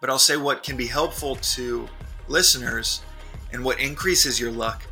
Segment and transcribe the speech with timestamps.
[0.00, 1.88] but I'll say what can be helpful to
[2.28, 3.02] listeners
[3.52, 4.84] and what increases your luck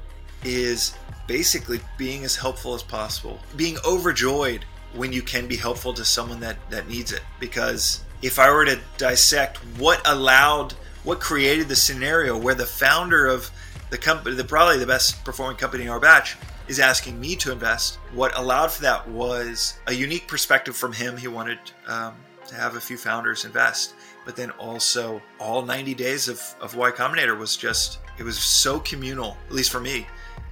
[0.44, 0.94] is
[1.26, 4.64] basically being as helpful as possible, being overjoyed
[4.94, 7.22] when you can be helpful to someone that, that needs it.
[7.40, 10.72] Because if I were to dissect what allowed,
[11.04, 13.50] what created the scenario where the founder of
[13.90, 16.36] the company, the probably the best performing company in our batch,
[16.68, 17.96] is asking me to invest.
[18.12, 21.16] What allowed for that was a unique perspective from him.
[21.16, 22.14] He wanted um,
[22.48, 23.94] to have a few founders invest,
[24.26, 28.80] but then also all 90 days of, of Y Combinator was just, it was so
[28.80, 30.06] communal, at least for me.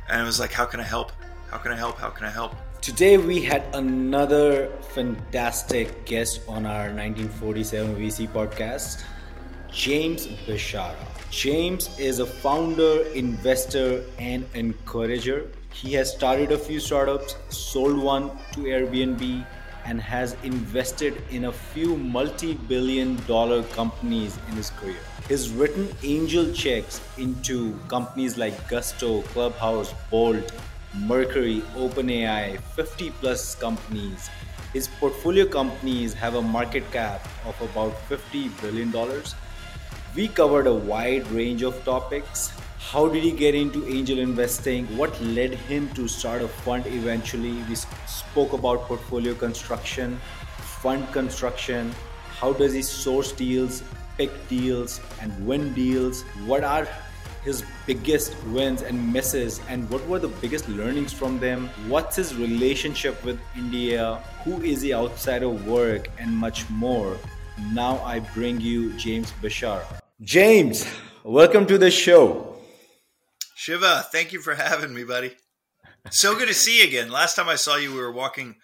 [0.09, 1.12] And it was like, how can I help?
[1.51, 1.98] How can I help?
[1.98, 2.55] How can I help?
[2.81, 9.03] Today we had another fantastic guest on our 1947 VC podcast,
[9.73, 10.95] James Beshara.
[11.31, 15.51] James is a founder, investor, and encourager.
[15.73, 19.45] He has started a few startups, sold one to Airbnb,
[19.84, 25.05] and has invested in a few multi billion dollar companies in his career.
[25.29, 30.53] He's written angel checks into companies like Gusto, Clubhouse, Bolt,
[30.94, 34.31] Mercury, OpenAI, 50 plus companies.
[34.72, 38.92] His portfolio companies have a market cap of about $50 billion
[40.14, 42.53] we covered a wide range of topics.
[42.91, 44.87] How did he get into angel investing?
[44.97, 47.63] What led him to start a fund eventually?
[47.69, 50.21] We spoke about portfolio construction,
[50.83, 51.93] fund construction.
[52.39, 53.83] How does he source deals,
[54.19, 56.23] pick deals, and win deals?
[56.47, 56.87] What are
[57.43, 62.35] his biggest wins and misses and what were the biggest learnings from them what's his
[62.35, 67.19] relationship with india who is he outside of work and much more
[67.75, 69.85] now i bring you james beshara
[70.23, 70.87] James,
[71.25, 72.53] welcome to the show.
[73.65, 75.33] Shiva, thank you for having me, buddy.
[76.11, 77.11] So good to see you again.
[77.11, 78.56] Last time I saw you, we were walking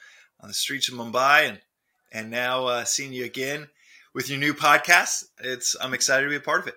[0.43, 1.61] on the streets of Mumbai, and
[2.13, 3.69] and now uh, seeing you again
[4.15, 5.25] with your new podcast.
[5.39, 6.75] It's I'm excited to be a part of it.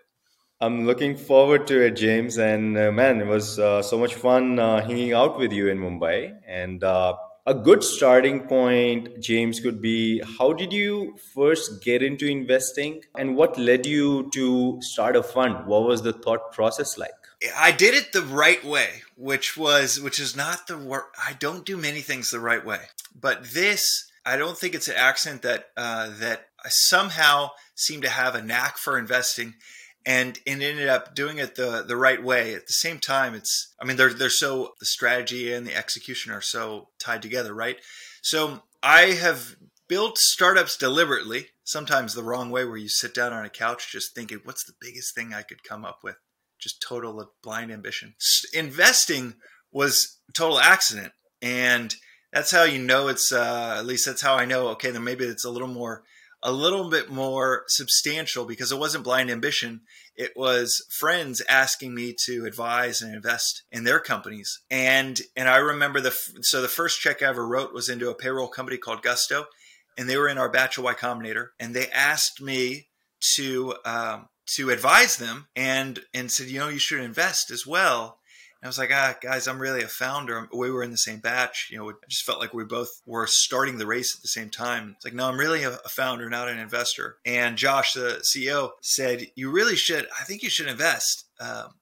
[0.62, 2.38] I'm looking forward to it, James.
[2.38, 5.78] And uh, man, it was uh, so much fun uh, hanging out with you in
[5.80, 12.02] Mumbai, and uh, a good starting point, James, could be how did you first get
[12.02, 15.68] into investing and what led you to start a fund?
[15.68, 17.23] What was the thought process like?
[17.56, 21.14] I did it the right way, which was which is not the work.
[21.18, 22.82] I don't do many things the right way,
[23.20, 28.10] but this I don't think it's an accident that uh, that I somehow seem to
[28.10, 29.56] have a knack for investing
[30.06, 32.54] and and ended up doing it the the right way.
[32.54, 36.32] At the same time, it's I mean they're they're so the strategy and the execution
[36.32, 37.78] are so tied together, right?
[38.22, 39.56] So I have
[39.88, 44.16] built startups deliberately, sometimes the wrong way, where you sit down on a couch just
[44.16, 46.16] thinking, what's the biggest thing I could come up with?
[46.64, 48.16] Just total blind ambition.
[48.54, 49.36] Investing
[49.72, 51.94] was total accident, and
[52.32, 53.32] that's how you know it's.
[53.32, 54.70] Uh, at least that's how I know.
[54.70, 56.04] Okay, then maybe it's a little more
[56.46, 59.82] a little bit more substantial because it wasn't blind ambition.
[60.16, 64.62] It was friends asking me to advise and invest in their companies.
[64.70, 68.16] And and I remember the so the first check I ever wrote was into a
[68.16, 69.46] payroll company called Gusto,
[69.98, 72.88] and they were in our batch of Y Combinator, and they asked me
[73.36, 78.20] to um, to advise them and and said, you know, you should invest as well.
[78.62, 80.48] And I was like, ah, guys, I'm really a founder.
[80.54, 81.68] We were in the same batch.
[81.70, 84.50] You know, I just felt like we both were starting the race at the same
[84.50, 84.94] time.
[84.96, 87.18] It's like, no, I'm really a, founder, not an investor.
[87.26, 91.74] And Josh, the CEO, said, you really should, I think you should invest um,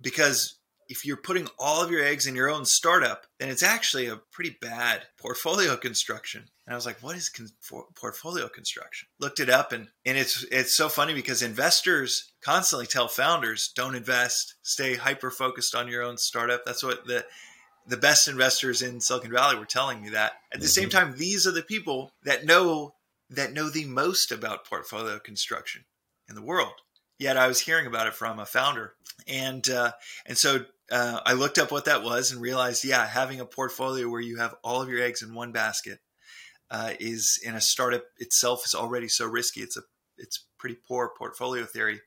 [0.00, 0.53] because
[0.88, 4.20] if you're putting all of your eggs in your own startup, then it's actually a
[4.32, 6.44] pretty bad portfolio construction.
[6.66, 7.50] And I was like, what is con-
[7.94, 9.08] portfolio construction?
[9.18, 13.94] Looked it up and, and it's, it's so funny because investors constantly tell founders don't
[13.94, 16.64] invest, stay hyper focused on your own startup.
[16.64, 17.24] That's what the,
[17.86, 20.32] the best investors in Silicon Valley were telling me that.
[20.52, 20.72] At the mm-hmm.
[20.72, 22.94] same time, these are the people that know
[23.30, 25.84] that know the most about portfolio construction
[26.28, 26.74] in the world.
[27.18, 28.94] Yet I was hearing about it from a founder,
[29.28, 29.92] and uh,
[30.26, 34.08] and so uh, I looked up what that was and realized, yeah, having a portfolio
[34.08, 36.00] where you have all of your eggs in one basket
[36.70, 39.60] uh, is in a startup itself is already so risky.
[39.60, 39.82] It's a
[40.16, 42.00] it's pretty poor portfolio theory,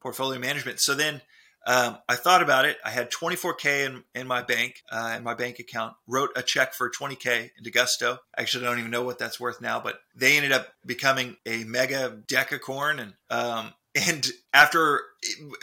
[0.00, 0.80] portfolio management.
[0.80, 1.22] So then
[1.66, 2.78] um, I thought about it.
[2.84, 5.94] I had 24k in, in my bank, uh, in my bank account.
[6.06, 8.18] Wrote a check for 20k into Gusto.
[8.36, 11.64] Actually, I don't even know what that's worth now, but they ended up becoming a
[11.64, 13.72] mega decacorn, and um,
[14.08, 15.02] and after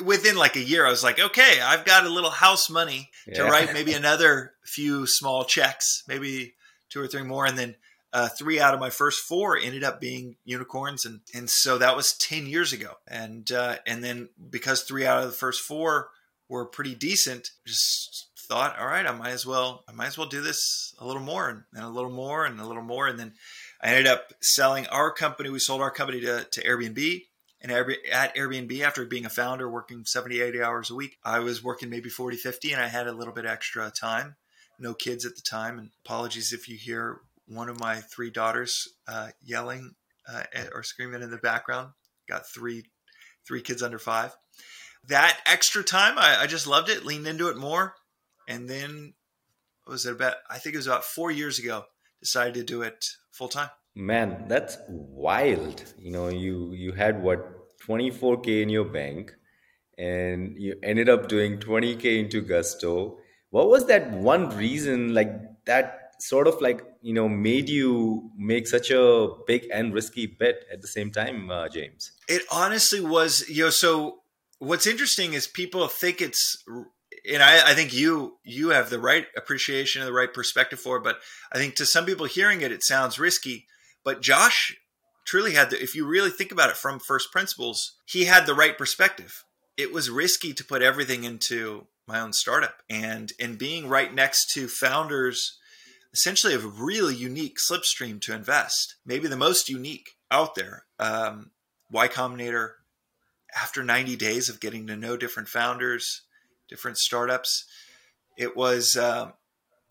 [0.04, 3.36] within like a year, I was like, okay, I've got a little house money yeah.
[3.36, 6.54] to write maybe another few small checks, maybe
[6.90, 7.76] two or three more, and then
[8.14, 11.96] uh, three out of my first four ended up being unicorns, and and so that
[11.96, 12.94] was ten years ago.
[13.08, 16.10] And uh, and then because three out of the first four
[16.50, 20.28] were pretty decent, just thought, all right, I might as well I might as well
[20.28, 23.20] do this a little more and, and a little more and a little more, and
[23.20, 23.34] then
[23.82, 25.50] I ended up selling our company.
[25.50, 27.26] We sold our company to, to Airbnb.
[27.60, 31.64] And at Airbnb, after being a founder, working 70, 80 hours a week, I was
[31.64, 34.36] working maybe 40, 50, and I had a little bit extra time.
[34.80, 35.80] No kids at the time.
[35.80, 39.96] And apologies if you hear one of my three daughters uh, yelling
[40.32, 40.44] uh,
[40.74, 41.94] or screaming in the background.
[42.30, 42.84] Got three,
[43.48, 44.36] three kids under five.
[45.08, 47.94] That extra time, I, I just loved it, leaned into it more.
[48.48, 49.14] And then
[49.88, 51.86] was it about, I think it was about four years ago,
[52.20, 53.70] decided to do it full time.
[53.98, 55.84] Man, that's wild.
[55.98, 59.34] You know, you you had what 24k in your bank
[59.98, 63.18] and you ended up doing 20k into Gusto.
[63.50, 65.32] What was that one reason like
[65.66, 70.64] that sort of like, you know, made you make such a big and risky bet
[70.72, 72.12] at the same time, uh, James?
[72.28, 74.20] It honestly was, you know, so
[74.60, 76.64] what's interesting is people think it's
[77.28, 80.98] and I, I, think you you have the right appreciation and the right perspective for
[80.98, 81.18] it, but
[81.52, 83.66] I think to some people hearing it, it sounds risky.
[84.08, 84.74] But Josh
[85.26, 88.54] truly had the, if you really think about it from first principles, he had the
[88.54, 89.44] right perspective.
[89.76, 94.50] It was risky to put everything into my own startup and in being right next
[94.54, 95.58] to founders
[96.14, 100.86] essentially a really unique slipstream to invest, maybe the most unique out there.
[101.00, 101.52] Um,
[101.92, 102.76] y Combinator,
[103.54, 106.22] after 90 days of getting to know different founders,
[106.70, 107.66] different startups,
[108.38, 109.34] it was um,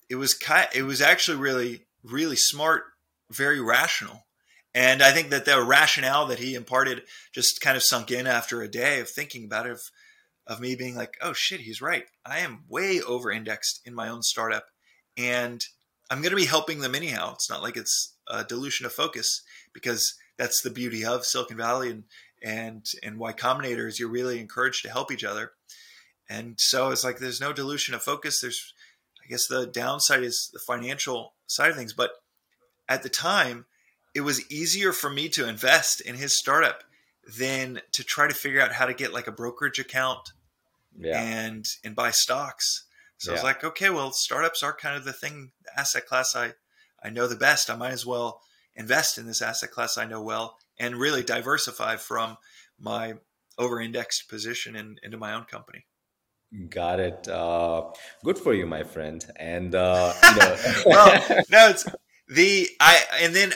[0.09, 2.85] it was kind, it was actually really really smart
[3.31, 4.26] very rational.
[4.75, 7.02] And I think that the rationale that he imparted
[7.32, 9.81] just kind of sunk in after a day of thinking about it, of,
[10.46, 12.05] of me being like, oh shit, he's right.
[12.26, 14.67] I am way over indexed in my own startup.
[15.17, 15.64] And
[16.11, 17.32] I'm going to be helping them anyhow.
[17.32, 19.43] It's not like it's a dilution of focus
[19.73, 22.05] because that's the beauty of Silicon Valley and,
[22.43, 25.52] and, and Y Combinator is you're really encouraged to help each other.
[26.28, 28.40] And so it's like, there's no dilution of focus.
[28.40, 28.75] There's,
[29.25, 32.11] I guess the downside is the financial side of things, but
[32.88, 33.67] at the time,
[34.15, 36.85] it was easier for me to invest in his startup
[37.38, 40.33] than to try to figure out how to get like a brokerage account
[40.99, 41.21] yeah.
[41.21, 42.85] and and buy stocks.
[43.19, 43.33] So yeah.
[43.33, 46.55] I was like, okay, well, startups are kind of the thing, the asset class I
[47.03, 47.71] I know the best.
[47.71, 48.41] I might as well
[48.75, 52.37] invest in this asset class I know well and really diversify from
[52.79, 53.15] my
[53.59, 55.87] over-indexed position in, into my own company.
[56.69, 57.27] Got it.
[57.27, 57.91] Uh,
[58.23, 59.25] good for you, my friend.
[59.37, 60.56] And uh, you know.
[60.87, 61.87] well, no, it's
[62.28, 63.52] the I and then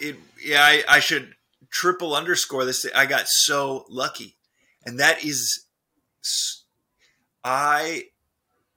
[0.00, 1.34] it yeah I, I should
[1.70, 2.86] triple underscore this.
[2.94, 4.36] I got so lucky,
[4.84, 5.66] and that is
[7.44, 8.04] I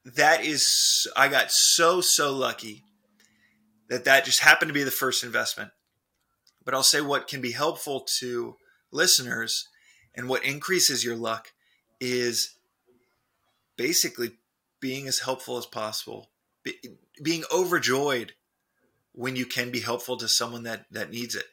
[0.05, 2.83] that is I got so so lucky
[3.89, 5.71] that that just happened to be the first investment.
[6.65, 8.55] But I'll say what can be helpful to
[8.91, 9.67] listeners
[10.15, 11.51] and what increases your luck
[11.99, 12.55] is
[13.75, 14.31] basically
[14.79, 16.29] being as helpful as possible,
[16.63, 16.77] be,
[17.21, 18.33] being overjoyed
[19.13, 21.45] when you can be helpful to someone that that needs it.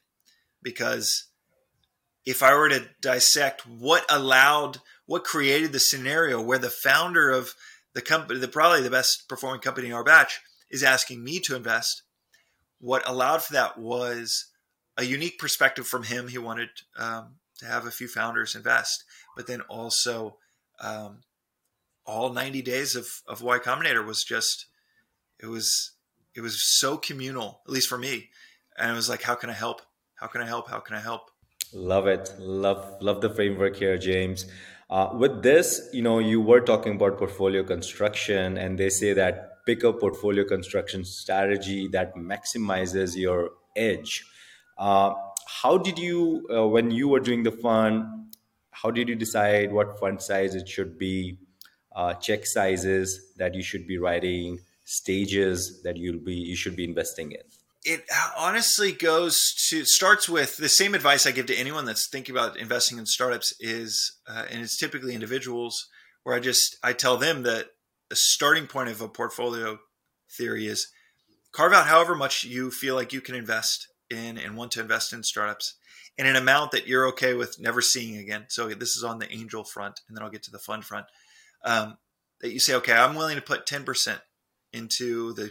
[0.62, 1.30] Because
[2.26, 7.54] if i were to dissect what allowed what created the scenario where the founder of
[7.94, 10.40] the company the probably the best performing company in our batch
[10.70, 12.02] is asking me to invest
[12.78, 14.46] what allowed for that was
[14.96, 16.28] a unique perspective from him.
[16.28, 19.04] He wanted um, to have a few founders invest
[19.36, 20.36] but then also
[20.80, 21.22] um,
[22.06, 24.66] all 90 days of, of y combinator was just
[25.38, 25.92] it was
[26.34, 28.30] it was so communal, at least for me.
[28.78, 29.82] And it was like, how can I help?
[30.14, 30.68] How can I help?
[30.68, 31.30] How can I help?
[31.72, 32.34] Love it.
[32.38, 34.46] Love love the framework here, James.
[34.88, 39.64] Uh, with this, you know, you were talking about portfolio construction, and they say that
[39.66, 44.24] pick a portfolio construction strategy that maximizes your edge.
[44.78, 45.12] Uh,
[45.46, 48.04] how did you, uh, when you were doing the fund,
[48.70, 51.38] how did you decide what fund size it should be,
[51.94, 54.58] uh, check sizes that you should be writing,
[54.90, 57.40] stages that you'll be you should be investing in?
[57.84, 58.04] It
[58.36, 62.58] honestly goes to starts with the same advice I give to anyone that's thinking about
[62.58, 65.88] investing in startups is, uh, and it's typically individuals
[66.24, 67.66] where I just I tell them that
[68.10, 69.78] the starting point of a portfolio
[70.36, 70.88] theory is
[71.52, 75.12] carve out however much you feel like you can invest in and want to invest
[75.12, 75.76] in startups
[76.18, 78.46] in an amount that you're okay with never seeing again.
[78.48, 81.06] So this is on the angel front, and then I'll get to the fund front.
[81.64, 81.96] Um,
[82.40, 84.18] that you say, okay, I'm willing to put 10%
[84.72, 85.50] into the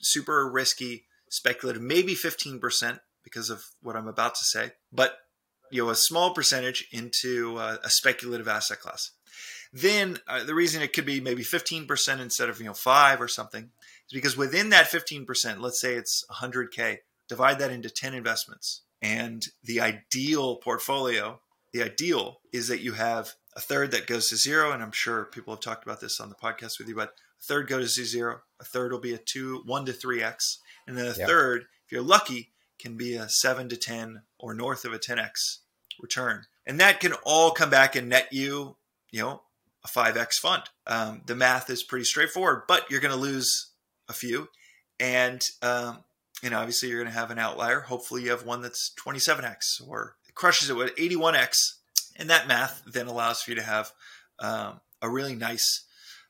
[0.00, 5.18] super risky speculative, maybe 15% because of what I'm about to say, but
[5.70, 9.10] you know, a small percentage into uh, a speculative asset class.
[9.72, 13.28] Then uh, the reason it could be maybe 15% instead of, you know, five or
[13.28, 16.98] something is because within that 15%, let's say it's 100K,
[17.28, 18.82] divide that into 10 investments.
[19.02, 21.40] And the ideal portfolio,
[21.72, 24.72] the ideal is that you have a third that goes to zero.
[24.72, 27.44] And I'm sure people have talked about this on the podcast with you, but a
[27.44, 28.40] third goes to zero.
[28.60, 31.28] A third will be a two, one to three x, and then a yep.
[31.28, 35.18] third, if you're lucky, can be a seven to ten or north of a ten
[35.18, 35.60] x
[36.00, 36.44] return.
[36.66, 38.76] and that can all come back and net you,
[39.10, 39.42] you know,
[39.84, 40.62] a 5x fund.
[40.86, 43.70] Um, the math is pretty straightforward, but you're going to lose
[44.08, 44.48] a few.
[45.00, 46.04] And, um,
[46.42, 47.80] and obviously you're going to have an outlier.
[47.80, 51.56] Hopefully you have one that's 27x or crushes it with 81x.
[52.16, 53.92] And that math then allows for you to have
[54.40, 55.84] um, a really nice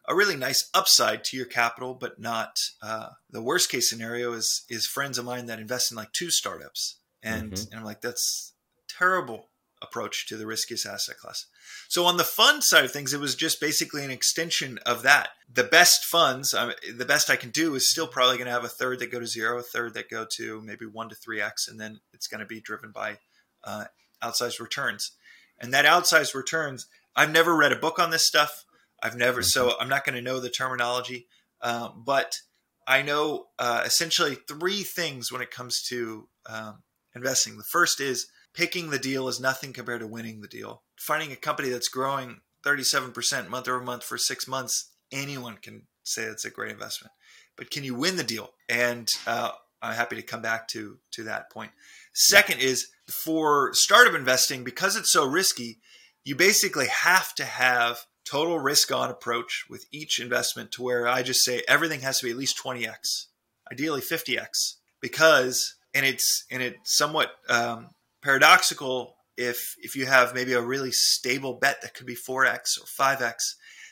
[0.09, 4.65] a really nice upside to your capital, but not uh, the worst case scenario is
[4.69, 7.71] is friends of mine that invest in like two startups, and, mm-hmm.
[7.71, 8.55] and I'm like that's
[8.88, 9.50] terrible
[9.81, 11.47] approach to the riskiest asset class.
[11.88, 15.29] So on the fund side of things, it was just basically an extension of that.
[15.53, 18.65] The best funds, um, the best I can do is still probably going to have
[18.65, 21.41] a third that go to zero, a third that go to maybe one to three
[21.41, 23.19] x, and then it's going to be driven by
[23.62, 23.85] uh,
[24.23, 25.12] outsized returns.
[25.61, 28.65] And that outsized returns, I've never read a book on this stuff.
[29.02, 29.75] I've never, so.
[29.78, 31.26] I'm not going to know the terminology,
[31.61, 32.40] uh, but
[32.87, 36.83] I know uh, essentially three things when it comes to um,
[37.14, 37.57] investing.
[37.57, 40.83] The first is picking the deal is nothing compared to winning the deal.
[40.99, 46.23] Finding a company that's growing 37% month over month for six months, anyone can say
[46.25, 47.12] it's a great investment.
[47.57, 48.50] But can you win the deal?
[48.69, 49.50] And uh,
[49.83, 51.73] I'm happy to come back to to that point.
[52.14, 55.78] Second is for startup investing because it's so risky,
[56.25, 61.23] you basically have to have total risk on approach with each investment to where I
[61.23, 63.26] just say everything has to be at least 20x,
[63.73, 67.90] ideally 50x, because and it's and it's somewhat um,
[68.23, 72.85] paradoxical if if you have maybe a really stable bet that could be 4x or
[72.85, 73.37] 5x.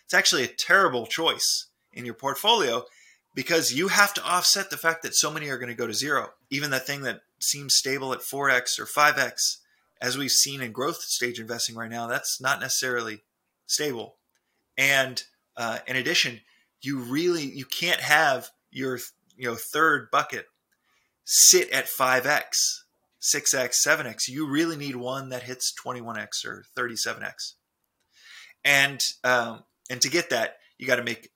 [0.04, 2.84] It's actually a terrible choice in your portfolio
[3.34, 5.94] because you have to offset the fact that so many are going to go to
[5.94, 6.30] zero.
[6.50, 9.58] Even that thing that seems stable at 4x or 5x,
[10.00, 13.24] as we've seen in growth stage investing right now, that's not necessarily
[13.66, 14.16] stable.
[14.76, 15.22] And
[15.56, 16.40] uh, in addition,
[16.82, 18.98] you really you can't have your
[19.36, 20.46] you know third bucket
[21.26, 22.82] sit at 5x,
[23.20, 24.28] 6x, 7x.
[24.28, 27.54] You really need one that hits 21x or 37x.
[28.64, 31.30] And um, and to get that, you got to make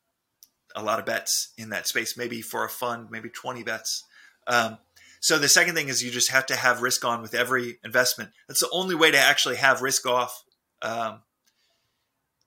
[0.75, 2.17] a lot of bets in that space.
[2.17, 4.05] Maybe for a fund, maybe 20 bets.
[4.47, 4.79] Um,
[5.21, 8.31] so the second thing is you just have to have risk on with every investment.
[8.49, 10.45] That's the only way to actually have risk off
[10.83, 11.23] um,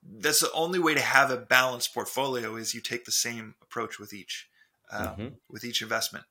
[0.04, 3.98] that's the only way to have a balanced portfolio is you take the same approach
[3.98, 4.48] with each
[4.90, 5.28] um, mm-hmm.
[5.48, 6.24] with each investment.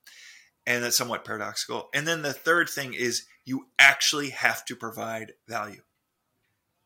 [0.66, 1.90] And that's somewhat paradoxical.
[1.94, 5.82] And then the third thing is you actually have to provide value.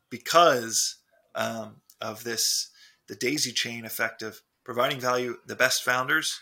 [0.10, 0.98] Because
[1.36, 2.72] um, of this
[3.08, 6.42] the daisy chain effect of providing value the best founders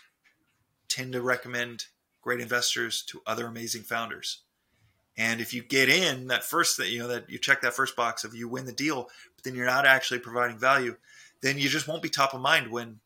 [0.88, 1.84] tend to recommend
[2.22, 4.42] great investors to other amazing founders
[5.18, 7.96] and if you get in that first that you know that you check that first
[7.96, 10.96] box of you win the deal, but then you're not actually providing value,
[11.40, 13.00] then you just won't be top of mind when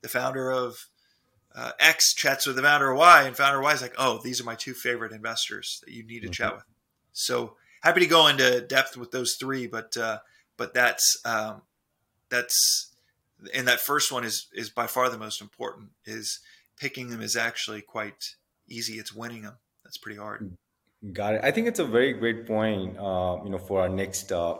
[0.00, 0.86] the founder of
[1.54, 4.40] uh, X chats with the founder of Y, and founder Y is like, "Oh, these
[4.40, 6.32] are my two favorite investors that you need to mm-hmm.
[6.32, 6.64] chat with."
[7.12, 10.20] So happy to go into depth with those three, but uh,
[10.56, 11.62] but that's um,
[12.30, 12.92] that's
[13.52, 15.90] and that first one is is by far the most important.
[16.06, 16.40] Is
[16.78, 18.36] picking them is actually quite
[18.68, 18.94] easy.
[18.94, 20.56] It's winning them that's pretty hard.
[21.10, 21.40] Got it.
[21.42, 24.56] I think it's a very great point, uh, you know, for our next uh,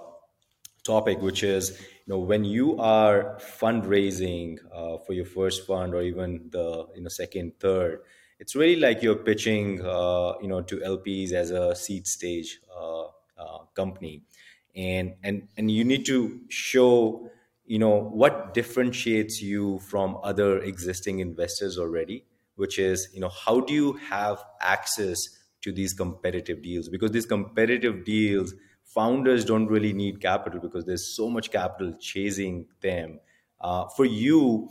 [0.84, 6.02] topic, which is, you know, when you are fundraising uh, for your first fund or
[6.02, 8.00] even the, you know, second, third,
[8.40, 13.04] it's really like you're pitching, uh, you know, to LPs as a seed stage uh,
[13.38, 14.24] uh, company,
[14.74, 17.30] and and and you need to show,
[17.66, 22.24] you know, what differentiates you from other existing investors already,
[22.56, 25.18] which is, you know, how do you have access
[25.62, 28.54] to these competitive deals because these competitive deals
[28.84, 33.18] founders don't really need capital because there's so much capital chasing them.
[33.60, 34.68] Uh, for you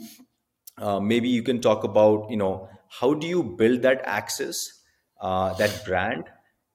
[0.78, 4.58] uh, maybe you can talk about you know how do you build that access
[5.20, 6.24] uh, that brand?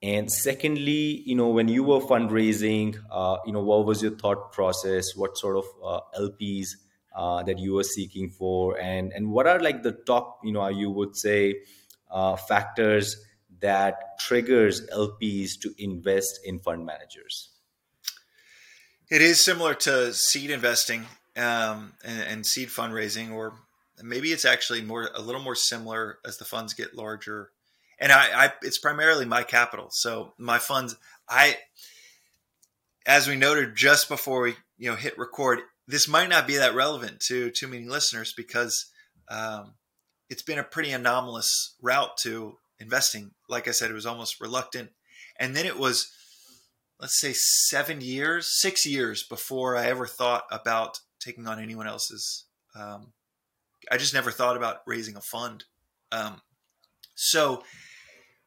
[0.01, 4.51] And secondly you know when you were fundraising uh, you know what was your thought
[4.51, 5.15] process?
[5.15, 6.69] What sort of uh, lps
[7.15, 8.79] uh, that you were seeking for?
[8.79, 11.55] And and what are like the top you know you would say
[12.47, 13.15] factors
[13.61, 17.49] that triggers LPs to invest in fund managers?
[19.09, 21.05] It is similar to seed investing
[21.37, 23.53] um, and, and, seed fundraising, or
[24.03, 27.51] maybe it's actually more a little more similar as the funds get larger.
[27.99, 29.87] And I, I it's primarily my capital.
[29.91, 30.95] So my funds,
[31.29, 31.57] I,
[33.05, 36.75] as we noted just before we you know hit record, this might not be that
[36.75, 38.91] relevant to too many listeners because
[39.29, 39.75] um,
[40.29, 43.31] it's been a pretty anomalous route to investing.
[43.49, 44.91] Like I said, it was almost reluctant.
[45.39, 46.11] And then it was,
[46.99, 52.45] let's say, seven years, six years before I ever thought about taking on anyone else's.
[52.75, 53.13] Um,
[53.91, 55.65] I just never thought about raising a fund.
[56.11, 56.41] Um,
[57.15, 57.63] so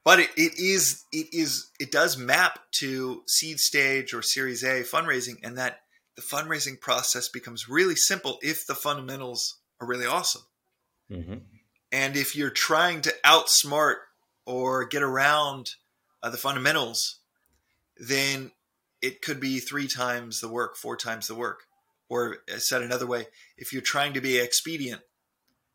[0.04, 4.82] but it, it is it is it does map to seed stage or series a
[4.82, 5.80] fundraising and that
[6.16, 10.42] the fundraising process becomes really simple if the fundamentals are really awesome
[11.10, 11.38] mm-hmm.
[11.92, 13.96] and if you're trying to outsmart
[14.46, 15.70] or get around
[16.22, 17.20] uh, the fundamentals
[17.96, 18.50] then
[19.02, 21.64] it could be three times the work four times the work
[22.08, 25.02] or uh, said another way if you're trying to be expedient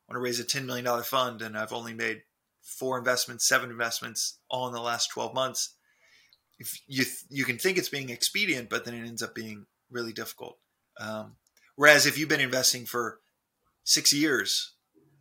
[0.07, 2.21] I want to raise a $10 million fund and I've only made
[2.61, 5.75] four investments, seven investments, all in the last 12 months.
[6.59, 10.13] If you you can think it's being expedient, but then it ends up being really
[10.13, 10.57] difficult.
[10.99, 11.35] Um,
[11.75, 13.19] whereas if you've been investing for
[13.83, 14.73] six years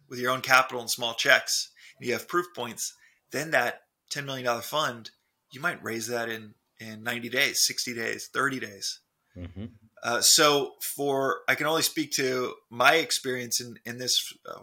[0.09, 2.95] with your own capital and small checks, and you have proof points,
[3.35, 3.83] then that
[4.15, 5.11] $10 million fund,
[5.51, 9.01] you might raise that in, in 90 days, 60 days, 30 days.
[9.37, 9.65] Mm-hmm.
[10.03, 14.61] Uh, so for, I can only speak to my experience in, in this, uh,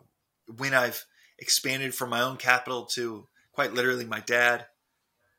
[0.58, 1.06] when I've
[1.38, 4.68] expanded from my own capital to quite literally my dad,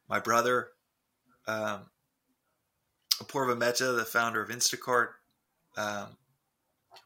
[0.09, 0.69] my brother,
[1.47, 1.87] um,
[3.15, 5.09] Apoorva Mehta, the founder of Instacart.
[5.77, 6.17] Um,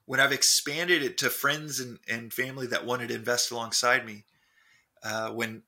[0.07, 4.25] when I've expanded it to friends and, and family that wanted to invest alongside me,
[5.05, 5.63] uh, when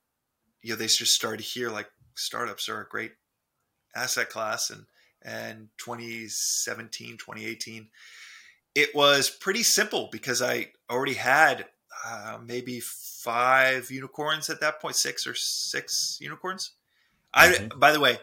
[0.69, 3.13] you know they just started to hear like startups are a great
[3.97, 4.85] asset class, and
[5.23, 7.89] and 2017, 2018,
[8.75, 11.65] it was pretty simple because I already had
[12.07, 16.73] uh, maybe five unicorns at that point, six or six unicorns.
[17.35, 17.73] Mm-hmm.
[17.73, 18.19] I, by the way,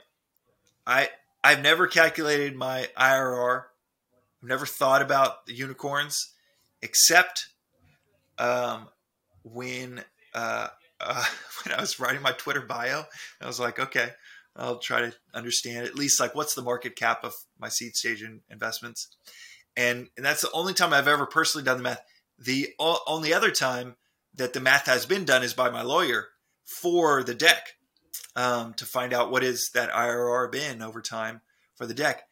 [0.86, 1.10] I
[1.44, 3.64] I've never calculated my IRR.
[4.44, 6.32] I've never thought about the unicorns,
[6.84, 7.48] except
[8.38, 8.90] um,
[9.44, 10.04] when
[10.36, 10.68] uh,
[11.00, 11.24] uh,
[11.64, 13.04] when I was writing my Twitter bio.
[13.42, 14.10] I was like, okay,
[14.56, 18.25] I'll try to understand at least like what's the market cap of my seed stage
[18.50, 19.10] investments,
[19.75, 22.02] and and that's the only time I've ever personally done the math.
[22.38, 23.96] The only other time
[24.34, 26.28] that the math has been done is by my lawyer
[26.66, 27.75] for the deck
[28.36, 31.42] um, to find out what is that IRR been over time
[31.75, 32.24] for the deck.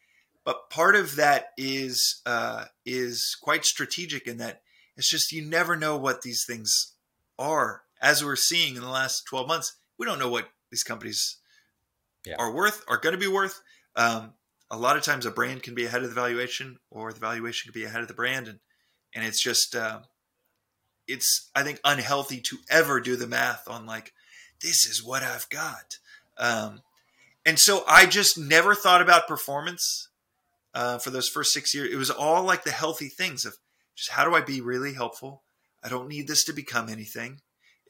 [0.46, 4.62] But part of that is uh, is quite strategic in that
[4.98, 6.94] it's just you never know what these things
[7.40, 7.83] are.
[8.04, 11.38] As we're seeing in the last 12 months, we don't know what these companies
[12.26, 12.36] yeah.
[12.38, 13.62] are worth, are going to be worth.
[13.96, 14.34] Um,
[14.70, 17.72] a lot of times, a brand can be ahead of the valuation, or the valuation
[17.72, 18.60] can be ahead of the brand, and
[19.14, 20.00] and it's just uh,
[21.08, 24.14] it's I think unhealthy to ever do the math on like
[24.62, 26.00] this is what I've got.
[26.38, 26.82] Um,
[27.46, 30.10] and so I just never thought about performance
[30.74, 31.94] uh, for those first six years.
[31.94, 33.58] It was all like the healthy things of
[33.96, 35.44] just how do I be really helpful.
[35.84, 37.42] I don't need this to become anything.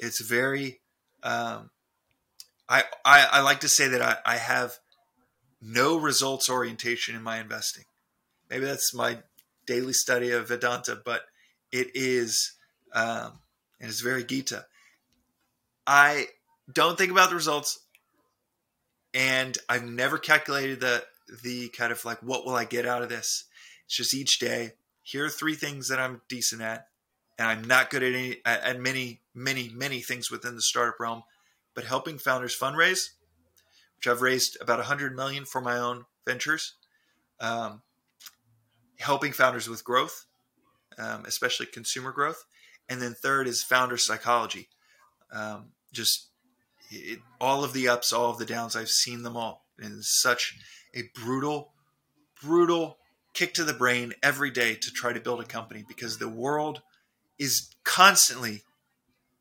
[0.03, 0.81] It's very.
[1.21, 1.69] Um,
[2.67, 4.73] I, I, I like to say that I, I have
[5.61, 7.85] no results orientation in my investing.
[8.49, 9.19] Maybe that's my
[9.65, 11.21] daily study of Vedanta, but
[11.71, 12.53] it is,
[12.93, 13.39] um,
[13.79, 14.65] and it's very Gita.
[15.87, 16.27] I
[16.71, 17.79] don't think about the results,
[19.13, 21.03] and I've never calculated the
[21.41, 23.45] the kind of like what will I get out of this.
[23.85, 24.73] It's just each day.
[25.01, 26.87] Here are three things that I'm decent at,
[27.43, 31.23] and I'm not good at any at many many many things within the startup realm,
[31.75, 33.09] but helping founders fundraise,
[33.97, 36.75] which I've raised about 100 million for my own ventures.
[37.41, 37.81] Um,
[38.99, 40.25] helping founders with growth,
[40.97, 42.45] um, especially consumer growth.
[42.87, 44.69] And then third is founder psychology.
[45.33, 46.29] Um, just
[46.91, 49.65] it, all of the ups, all of the downs, I've seen them all.
[49.77, 50.57] And it's such
[50.95, 51.73] a brutal,
[52.41, 52.99] brutal
[53.33, 56.81] kick to the brain every day to try to build a company because the world
[57.39, 58.63] is constantly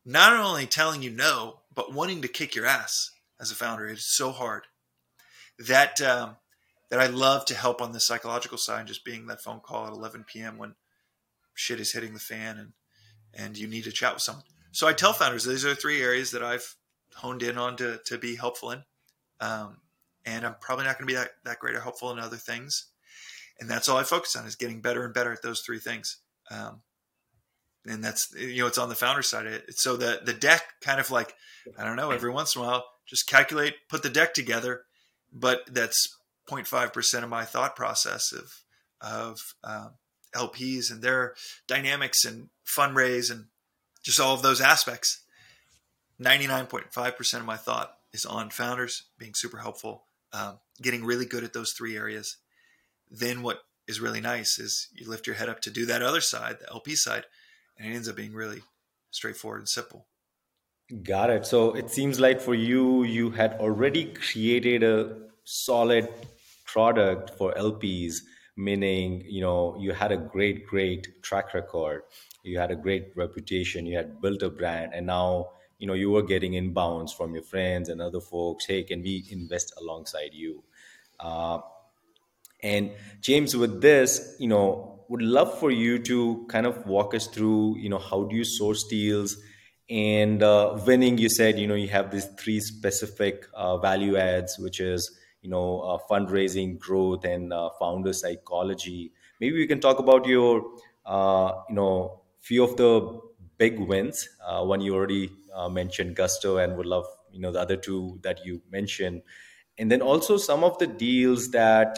[0.05, 3.87] not only telling you no, but wanting to kick your ass as a founder.
[3.87, 4.63] It's so hard.
[5.59, 6.37] That um,
[6.89, 9.93] that I love to help on the psychological side, just being that phone call at
[9.93, 10.57] 11 p.m.
[10.57, 10.75] when
[11.53, 12.73] shit is hitting the fan and
[13.33, 14.43] and you need to chat with someone.
[14.71, 16.75] So I tell founders these are three areas that I've
[17.15, 18.83] honed in on to to be helpful in,
[19.39, 19.77] um,
[20.25, 22.87] and I'm probably not going to be that that great or helpful in other things,
[23.59, 26.17] and that's all I focus on is getting better and better at those three things.
[26.49, 26.81] Um,
[27.85, 29.65] and that's you know it's on the founder side it.
[29.77, 31.33] So the the deck kind of like
[31.77, 34.83] I don't know every once in a while just calculate put the deck together,
[35.31, 36.17] but that's
[36.49, 38.63] 0.5% of my thought process of,
[39.01, 39.91] of um,
[40.35, 41.35] LPs and their
[41.67, 43.45] dynamics and fundraise and
[44.03, 45.23] just all of those aspects.
[46.21, 51.53] 99.5% of my thought is on founders being super helpful, um, getting really good at
[51.53, 52.37] those three areas.
[53.09, 56.21] Then what is really nice is you lift your head up to do that other
[56.21, 57.25] side, the LP side,
[57.77, 58.61] and it ends up being really
[59.11, 60.07] straightforward and simple.
[61.03, 61.45] Got it.
[61.45, 66.09] So it seems like for you, you had already created a solid
[66.65, 68.17] product for LPs,
[68.55, 72.03] meaning you know you had a great, great track record,
[72.43, 76.11] you had a great reputation, you had built a brand, and now you know you
[76.11, 80.63] were getting inbounds from your friends and other folks hey can we invest alongside you
[81.19, 81.59] uh,
[82.61, 87.27] and james with this you know would love for you to kind of walk us
[87.27, 89.37] through you know how do you source deals?
[89.89, 94.57] And uh, winning you said you know you have these three specific uh, value adds
[94.59, 95.09] which is
[95.41, 99.11] you know uh, fundraising growth and uh, founder psychology.
[99.39, 100.63] Maybe we can talk about your
[101.05, 103.19] uh, you know few of the
[103.57, 105.29] big wins uh, one you already
[105.69, 109.21] mentioned gusto and would love you know the other two that you mentioned.
[109.77, 111.97] And then also some of the deals that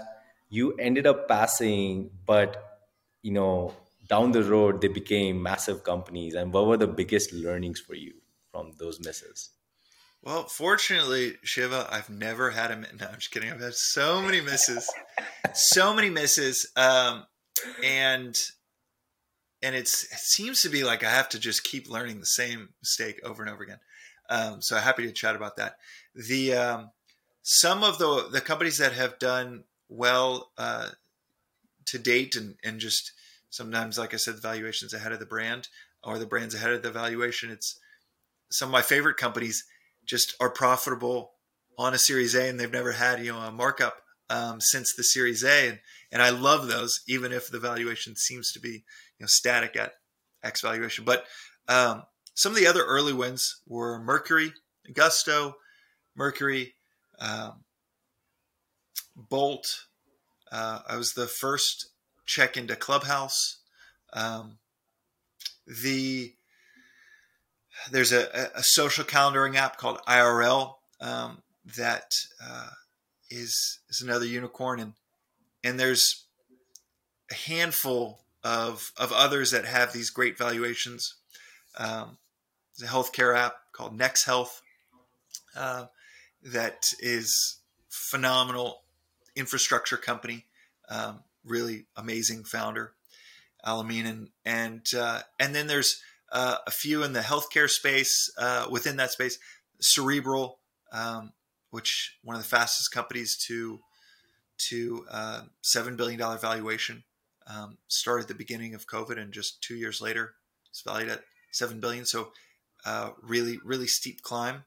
[0.50, 2.65] you ended up passing but
[3.26, 3.74] you know
[4.08, 6.36] down the road they became massive companies.
[6.36, 8.14] And what were the biggest learnings for you
[8.52, 9.50] from those misses?
[10.22, 13.52] Well fortunately shiva i've never had a no i'm just kidding.
[13.52, 14.88] I've had so many misses.
[15.54, 16.72] So many misses.
[16.76, 17.26] Um,
[17.84, 18.38] and
[19.64, 22.70] and it's it seems to be like i have to just keep learning the same
[22.82, 23.80] mistake over and over again.
[24.30, 25.78] Um, so happy to chat about that.
[26.14, 26.92] The um,
[27.42, 30.90] some of the the companies that have done well uh,
[31.88, 33.12] to date and and just
[33.50, 35.70] sometimes, like I said, the valuation's ahead of the brand
[36.04, 37.50] or the brand's ahead of the valuation.
[37.50, 37.80] It's
[38.50, 39.66] some of my favorite companies
[40.06, 41.32] just are profitable
[41.78, 43.98] on a Series A and they've never had you know a markup
[44.30, 45.80] um, since the Series A, and
[46.12, 48.84] and I love those even if the valuation seems to be
[49.18, 49.94] you know static at
[50.44, 51.06] X valuation.
[51.06, 51.26] But
[51.68, 54.54] um, some of the other early wins were Mercury,
[54.94, 55.56] Gusto,
[56.16, 56.76] Mercury,
[57.20, 57.64] um,
[59.16, 59.85] Bolt.
[60.56, 61.90] Uh, I was the first
[62.26, 63.58] check into Clubhouse.
[64.14, 64.60] Um,
[65.68, 66.34] the
[67.92, 71.42] there's a, a, social calendaring app called IRL um,
[71.76, 72.10] that
[72.42, 72.70] uh,
[73.30, 74.94] is is another unicorn, and
[75.62, 76.24] and there's
[77.30, 81.16] a handful of of others that have these great valuations.
[81.78, 82.18] Um,
[82.78, 84.62] there's a healthcare app called Next Health
[85.54, 85.88] uh,
[86.44, 87.58] that is
[87.90, 88.85] phenomenal
[89.36, 90.46] infrastructure company.
[90.90, 92.94] Um, really amazing founder,
[93.66, 98.68] Alameen, and and uh, and then there's uh, a few in the healthcare space uh,
[98.70, 99.38] within that space,
[99.80, 100.60] Cerebral,
[100.92, 101.34] um,
[101.70, 103.80] which one of the fastest companies to
[104.70, 107.04] to uh, seven billion dollar valuation,
[107.48, 110.36] um, started at the beginning of COVID, and just two years later,
[110.70, 112.06] it's valued at seven billion.
[112.06, 112.30] So
[112.86, 114.64] uh, really, really steep climb,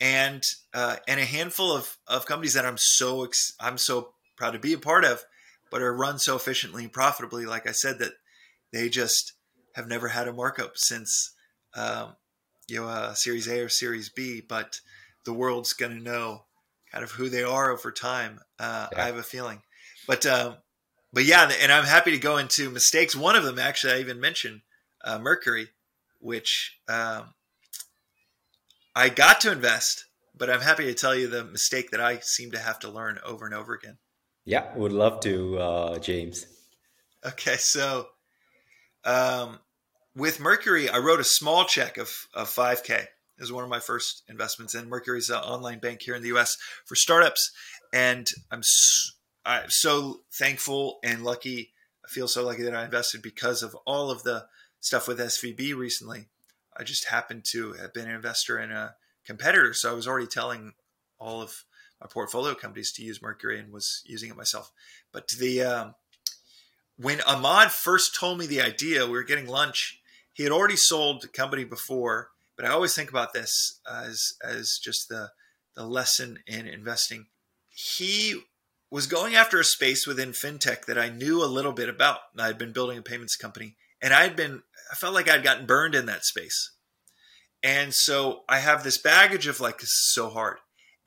[0.00, 4.52] and uh, and a handful of, of companies that I'm so ex- I'm so proud
[4.52, 5.24] to be a part of
[5.74, 8.12] but are run so efficiently and profitably, like I said, that
[8.72, 9.32] they just
[9.74, 11.32] have never had a markup since
[11.74, 12.14] um,
[12.68, 14.40] you know uh, Series A or Series B.
[14.40, 14.80] But
[15.24, 16.44] the world's going to know
[16.92, 18.38] kind of who they are over time.
[18.56, 19.02] Uh, yeah.
[19.02, 19.62] I have a feeling,
[20.06, 20.58] but um,
[21.12, 23.16] but yeah, and I'm happy to go into mistakes.
[23.16, 24.60] One of them, actually, I even mentioned
[25.02, 25.70] uh, Mercury,
[26.20, 27.34] which um,
[28.94, 30.04] I got to invest,
[30.36, 33.18] but I'm happy to tell you the mistake that I seem to have to learn
[33.24, 33.98] over and over again.
[34.44, 36.46] Yeah, would love to, uh, James.
[37.24, 38.08] Okay, so
[39.04, 39.58] um,
[40.14, 42.90] with Mercury, I wrote a small check of, of 5K.
[42.90, 43.08] It
[43.40, 46.56] was one of my first investments in Mercury's an online bank here in the US
[46.84, 47.50] for startups.
[47.92, 49.10] And I'm so,
[49.44, 51.72] I'm so thankful and lucky.
[52.04, 54.46] I feel so lucky that I invested because of all of the
[54.80, 56.28] stuff with SVB recently.
[56.76, 59.74] I just happened to have been an investor in a competitor.
[59.74, 60.72] So I was already telling
[61.18, 61.64] all of
[62.00, 64.72] my portfolio companies to use Mercury and was using it myself.
[65.12, 65.94] But the um,
[66.96, 70.00] when Immad first told me the idea, we were getting lunch.
[70.32, 74.78] He had already sold the company before, but I always think about this as as
[74.82, 75.30] just the
[75.74, 77.26] the lesson in investing.
[77.68, 78.42] He
[78.90, 82.20] was going after a space within fintech that I knew a little bit about.
[82.38, 85.94] I'd been building a payments company, and I'd been I felt like I'd gotten burned
[85.94, 86.72] in that space.
[87.62, 90.58] And so I have this baggage of like, this is so hard.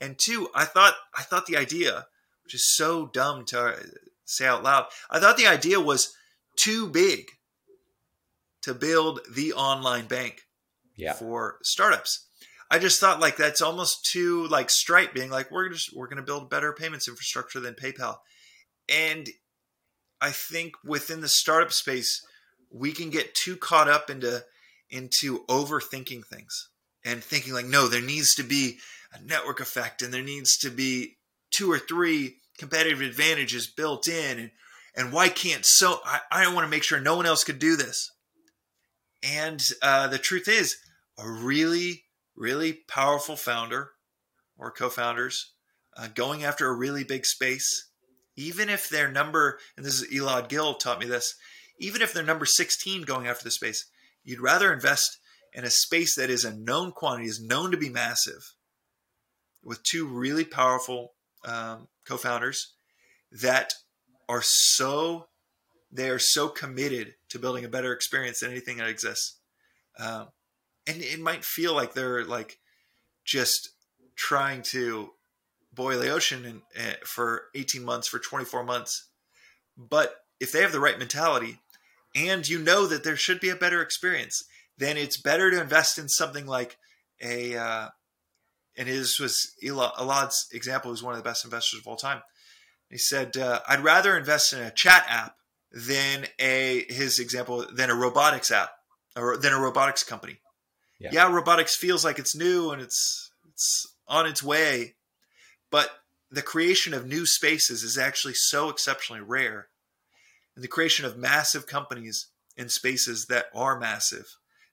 [0.01, 2.07] And two, I thought I thought the idea,
[2.43, 3.75] which is so dumb to
[4.25, 6.13] say out loud, I thought the idea was
[6.57, 7.25] too big
[8.63, 10.41] to build the online bank
[10.95, 11.13] yeah.
[11.13, 12.27] for startups.
[12.69, 16.17] I just thought like that's almost too like Stripe being like we're just we're going
[16.17, 18.17] to build better payments infrastructure than PayPal.
[18.89, 19.29] And
[20.19, 22.25] I think within the startup space
[22.71, 24.43] we can get too caught up into
[24.89, 26.69] into overthinking things
[27.03, 28.77] and thinking like no there needs to be
[29.13, 31.17] a network effect and there needs to be
[31.51, 34.39] two or three competitive advantages built in.
[34.39, 34.51] And
[34.95, 37.75] and why can't so I, I want to make sure no one else could do
[37.75, 38.11] this.
[39.23, 40.77] And uh, the truth is
[41.17, 42.03] a really
[42.35, 43.91] really powerful founder
[44.57, 45.53] or co-founders
[45.95, 47.89] uh, going after a really big space
[48.35, 51.35] even if their number and this is elad gil taught me this
[51.79, 53.85] even if they're number 16 going after the space
[54.27, 55.19] you'd rather invest
[55.53, 58.53] in a space that is a known quantity, is known to be massive,
[59.63, 61.13] with two really powerful
[61.45, 62.73] um, co-founders
[63.31, 63.73] that
[64.29, 65.27] are so
[65.89, 69.39] they are so committed to building a better experience than anything that exists.
[69.97, 70.27] Um,
[70.85, 72.59] and it might feel like they're like
[73.23, 73.69] just
[74.17, 75.11] trying to
[75.73, 79.07] boil the ocean uh, for 18 months, for 24 months.
[79.77, 81.61] But if they have the right mentality
[82.17, 84.43] and you know that there should be a better experience,
[84.77, 86.77] then it's better to invest in something like
[87.21, 87.89] a, uh,
[88.75, 92.21] and his was Elad's example was one of the best investors of all time.
[92.89, 95.35] He said, uh, I'd rather invest in a chat app
[95.71, 98.71] than a, his example, than a robotics app
[99.15, 100.39] or than a robotics company.
[100.99, 101.09] Yeah.
[101.11, 104.95] yeah, robotics feels like it's new and it's, it's on its way,
[105.69, 105.91] but
[106.31, 109.67] the creation of new spaces is actually so exceptionally rare.
[110.57, 114.25] And the creation of massive companies in spaces that are massive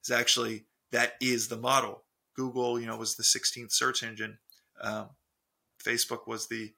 [0.02, 2.04] is actually that is the model.
[2.34, 4.38] Google, you know, was the 16th search engine.
[4.80, 5.10] Um,
[5.84, 6.72] Facebook was the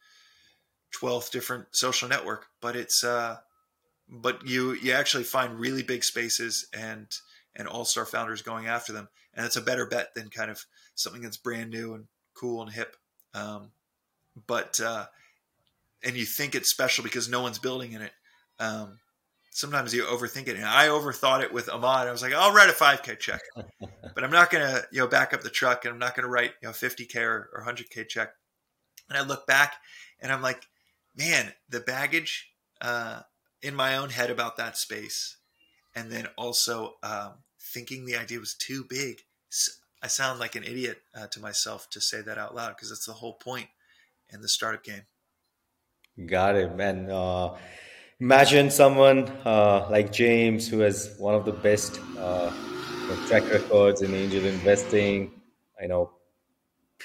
[1.00, 3.36] 12th different social network, but it's uh,
[4.08, 7.06] but you you actually find really big spaces and
[7.54, 10.64] and all star founders going after them, and it's a better bet than kind of
[10.96, 12.96] something that's brand new and cool and hip.
[13.34, 13.70] Um,
[14.48, 15.06] but uh,
[16.02, 18.12] and you think it's special because no one's building in it.
[18.58, 18.98] Um,
[19.50, 22.06] sometimes you overthink it, and I overthought it with Immad.
[22.06, 23.40] I was like, I'll write a 5K check,
[24.14, 26.52] but I'm not gonna you know back up the truck, and I'm not gonna write
[26.62, 28.30] you know 50K or, or 100K check.
[29.08, 29.74] And I look back,
[30.20, 30.66] and I'm like,
[31.16, 33.20] man, the baggage uh,
[33.62, 35.36] in my own head about that space,
[35.94, 39.22] and then also um, thinking the idea was too big.
[40.02, 43.06] I sound like an idiot uh, to myself to say that out loud because that's
[43.06, 43.68] the whole point
[44.28, 45.02] in the startup game.
[46.26, 47.10] Got it, man.
[47.10, 47.56] Uh,
[48.20, 52.52] imagine someone uh, like James who has one of the best uh,
[53.26, 55.32] track records in angel investing.
[55.82, 56.12] I know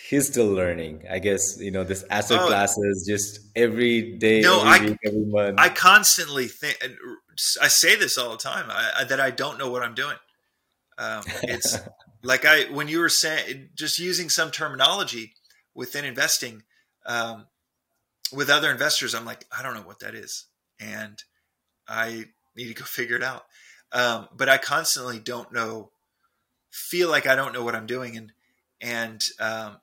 [0.10, 1.04] he's still learning.
[1.10, 5.00] I guess you know this asset oh, classes just every day, no, every I, week,
[5.06, 5.60] every month.
[5.60, 6.78] I constantly think.
[7.62, 10.18] I say this all the time I, I, that I don't know what I'm doing.
[10.98, 11.78] Um, it's
[12.24, 15.34] like I when you were saying just using some terminology
[15.74, 16.64] within investing
[17.06, 17.48] um,
[18.34, 19.16] with other investors.
[19.16, 20.46] I'm like I don't know what that is,
[20.82, 21.24] and
[21.88, 23.46] I need to go figure it out.
[23.94, 25.92] Um, but I constantly don't know,
[26.70, 28.32] feel like I don't know what I'm doing, and
[28.80, 29.78] and um,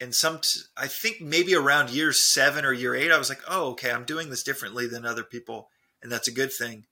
[0.00, 3.42] and some t- I think maybe around year seven or year eight, I was like,
[3.48, 5.70] oh, okay, I'm doing this differently than other people,
[6.02, 6.86] and that's a good thing.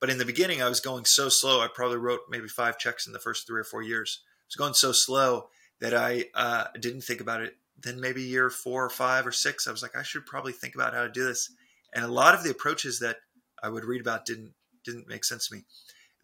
[0.00, 1.60] But in the beginning, I was going so slow.
[1.60, 4.20] I probably wrote maybe five checks in the first three or four years.
[4.22, 5.48] I was going so slow
[5.80, 7.56] that I uh, didn't think about it.
[7.80, 10.74] Then maybe year four or five or six, I was like, I should probably think
[10.74, 11.50] about how to do this.
[11.94, 13.16] And a lot of the approaches that
[13.62, 14.54] I would read about didn't
[14.84, 15.62] didn't make sense to me.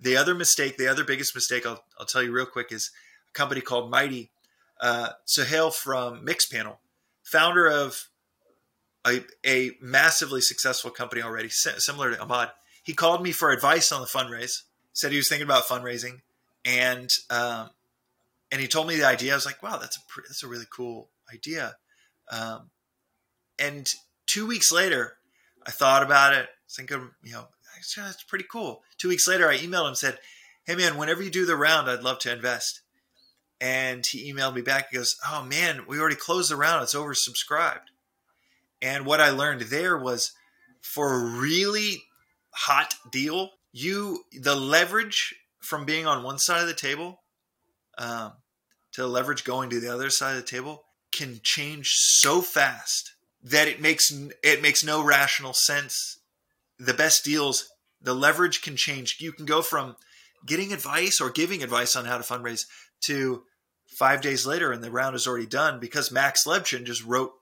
[0.00, 2.90] The other mistake, the other biggest mistake, I'll, I'll tell you real quick, is
[3.28, 4.30] a company called Mighty.
[4.80, 6.78] Uh, Suhail from Mixpanel,
[7.22, 8.08] founder of
[9.06, 12.50] a, a massively successful company already, similar to Immad
[12.82, 14.62] he called me for advice on the fundraise.
[14.92, 16.22] Said he was thinking about fundraising,
[16.64, 17.70] and um,
[18.50, 19.32] and he told me the idea.
[19.32, 21.76] I was like, wow, that's a that's a really cool idea.
[22.30, 22.70] Um,
[23.58, 23.88] and
[24.26, 25.18] two weeks later,
[25.70, 27.46] I thought about it, thinking, you know,
[27.96, 28.82] that's pretty cool.
[28.98, 30.18] Two weeks later, I emailed him and said,
[30.64, 32.80] hey man, whenever you do the round, I'd love to invest.
[33.60, 34.88] And he emailed me back.
[34.90, 36.82] He goes, oh man, we already closed the round.
[36.82, 37.86] It's oversubscribed.
[38.82, 40.32] And what I learned there was
[40.80, 42.02] for a really
[42.50, 47.20] hot deal, you the leverage from being on one side of the table
[47.96, 48.32] um,
[48.90, 53.14] to the leverage going to the other side of the table can change so fast
[53.42, 56.18] that it makes it makes no rational sense.
[56.78, 59.18] The best deals, the leverage can change.
[59.20, 59.96] You can go from
[60.46, 62.66] getting advice or giving advice on how to fundraise
[63.02, 63.42] to
[63.86, 67.32] five days later and the round is already done because Max Levchin just wrote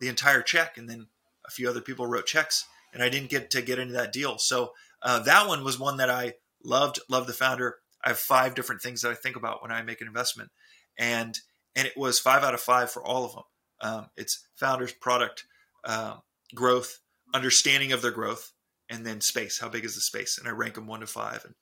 [0.00, 1.06] the entire check and then
[1.46, 4.38] a few other people wrote checks and I didn't get to get into that deal.
[4.38, 7.00] So uh, that one was one that I loved.
[7.08, 7.76] Loved the founder.
[8.02, 10.50] I have five different things that I think about when I make an investment,
[10.98, 11.38] and
[11.74, 13.42] and it was five out of five for all of them.
[13.84, 15.44] Um, it's founders, product,
[15.84, 16.16] uh,
[16.54, 17.00] growth,
[17.32, 18.52] understanding of their growth,
[18.88, 19.60] and then space.
[19.60, 20.38] How big is the space?
[20.38, 21.44] And I rank them one to five.
[21.44, 21.54] And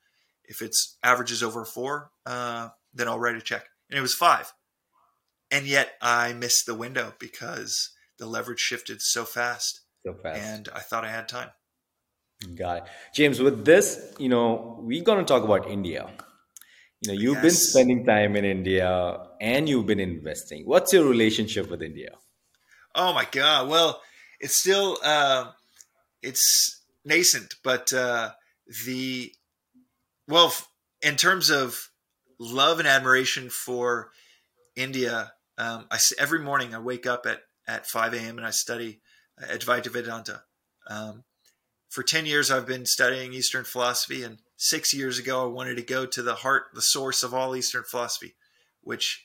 [0.45, 3.65] if it's averages over four, uh, then I'll write a check.
[3.91, 4.53] And it was five.
[5.51, 10.41] And yet I missed the window because the leverage shifted so fast so fast.
[10.41, 11.51] And I thought I had time.
[12.57, 12.83] Got it.
[13.15, 16.11] James, with this, you know, we're going to talk about India.
[17.03, 17.43] You know, you've yes.
[17.43, 20.65] been spending time in India and you've been investing.
[20.65, 22.13] What's your relationship with India?
[22.95, 23.69] Oh my God.
[23.69, 24.01] Well,
[24.41, 25.51] it's still, uh,
[26.23, 28.31] it's nascent, but uh,
[28.87, 29.33] the,
[30.29, 30.55] well,
[31.03, 31.91] in terms of
[32.39, 34.11] love and admiration for
[34.77, 35.33] India.
[35.59, 38.39] Um, I every morning I wake up at at 5 a.m.
[38.39, 39.01] and I study
[39.41, 40.43] Advaita Vedanta.
[40.89, 41.25] Um,
[41.89, 45.83] for 10 years, I've been studying Eastern philosophy, and six years ago, I wanted to
[45.83, 48.35] go to the heart, the source of all Eastern philosophy,
[48.81, 49.25] which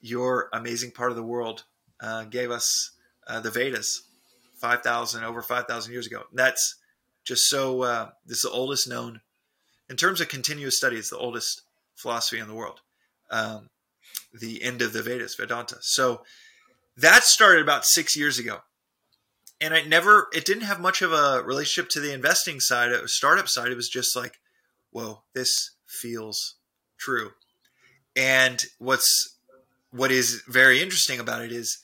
[0.00, 1.64] your amazing part of the world
[2.00, 2.92] uh, gave us
[3.26, 4.02] uh, the Vedas,
[4.56, 6.22] 5,000, over 5,000 years ago.
[6.32, 6.76] That's
[7.24, 9.20] just so, uh, this is the oldest known,
[9.90, 11.62] in terms of continuous study, it's the oldest
[11.96, 12.80] philosophy in the world.
[13.30, 13.70] Um,
[14.32, 15.78] the end of the Vedas, Vedanta.
[15.80, 16.22] So
[16.96, 18.58] that started about six years ago.
[19.60, 23.02] And it never, it didn't have much of a relationship to the investing side, it
[23.02, 23.72] was startup side.
[23.72, 24.38] It was just like,
[24.90, 26.56] whoa, this feels
[26.96, 27.32] true.
[28.14, 29.36] And what's,
[29.90, 31.78] what is very interesting about it is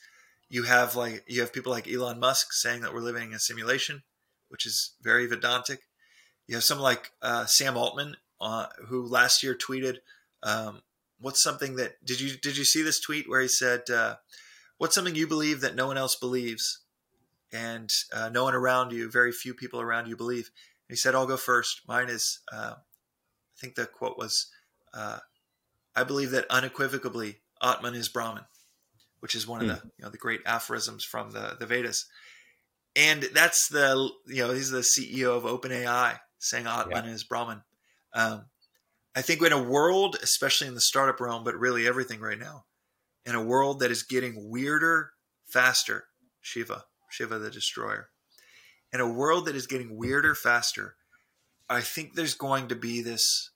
[0.49, 3.39] you have like, you have people like Elon Musk saying that we're living in a
[3.39, 4.03] simulation,
[4.49, 5.81] which is very Vedantic.
[6.47, 9.97] You have someone like uh, Sam Altman, uh, who last year tweeted,
[10.43, 10.83] um,
[11.19, 14.17] "What's something that did you did you see this tweet where he said, uh,
[14.77, 16.81] what's something you believe that no one else believes,
[17.51, 20.51] and uh, no one around you, very few people around you believe?"
[20.87, 21.81] And he said, "I'll go first.
[21.87, 24.51] Mine is, uh, I think the quote was,
[24.93, 25.19] uh,
[25.95, 28.45] I believe that unequivocally Atman is Brahman."
[29.19, 29.87] Which is one of the hmm.
[29.97, 32.05] you know the great aphorisms from the the Vedas,
[32.95, 37.11] and that's the you know he's the CEO of OpenAI saying Atman yeah.
[37.11, 37.63] is Brahman.
[38.13, 38.45] Um,
[39.15, 42.65] I think in a world, especially in the startup realm, but really everything right now,
[43.25, 45.11] in a world that is getting weirder
[45.45, 46.05] faster,
[46.41, 48.09] Shiva, Shiva the Destroyer,
[48.93, 50.95] in a world that is getting weirder faster,
[51.69, 53.51] I think there's going to be this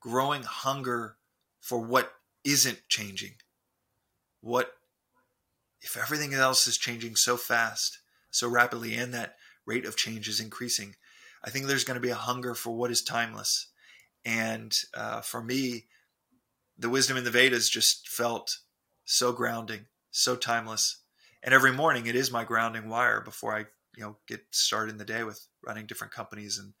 [0.00, 1.16] growing hunger
[1.60, 2.12] for what
[2.44, 3.34] isn't changing.
[4.40, 4.72] What
[5.80, 7.98] if everything else is changing so fast,
[8.30, 10.94] so rapidly, and that rate of change is increasing?
[11.44, 13.68] I think there's going to be a hunger for what is timeless.
[14.24, 15.86] And uh, for me,
[16.76, 18.58] the wisdom in the Vedas just felt
[19.04, 21.02] so grounding, so timeless.
[21.42, 24.98] And every morning, it is my grounding wire before I, you know, get started in
[24.98, 26.74] the day with running different companies and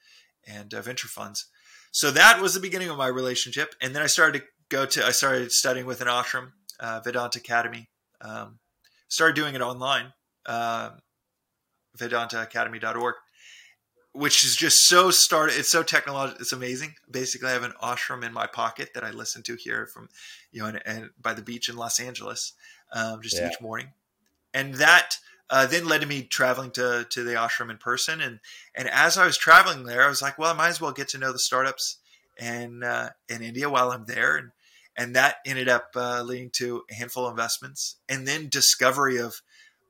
[0.46, 1.46] and uh, venture funds.
[1.90, 3.74] So that was the beginning of my relationship.
[3.82, 7.38] And then I started to go to, I started studying with an ashram, uh, Vedanta
[7.38, 7.88] Academy.
[8.20, 8.58] Um,
[9.08, 10.12] started doing it online,
[10.46, 10.90] uh,
[11.96, 13.14] vedantaacademy.org
[14.18, 15.56] which is just so started.
[15.56, 16.40] It's so technological.
[16.40, 16.94] It's amazing.
[17.08, 20.08] Basically, I have an ashram in my pocket that I listen to here from,
[20.50, 22.52] you know, and, and by the beach in Los Angeles,
[22.92, 23.48] um, just yeah.
[23.48, 23.88] each morning,
[24.52, 25.18] and that
[25.50, 28.20] uh, then led to me traveling to to the ashram in person.
[28.20, 28.40] And
[28.74, 31.08] and as I was traveling there, I was like, well, I might as well get
[31.08, 31.98] to know the startups
[32.38, 34.50] in uh, in India while I'm there, and
[34.98, 39.40] and that ended up uh, leading to a handful of investments, and then discovery of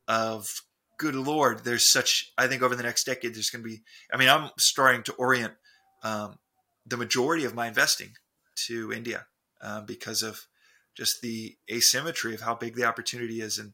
[0.07, 0.47] of
[0.99, 2.33] good lord, there's such.
[2.37, 3.83] I think over the next decade, there's going to be.
[4.12, 5.55] I mean, I'm starting to orient
[6.03, 6.38] um,
[6.87, 8.11] the majority of my investing
[8.66, 9.27] to India
[9.62, 10.47] uh, because of
[10.94, 13.73] just the asymmetry of how big the opportunity is, and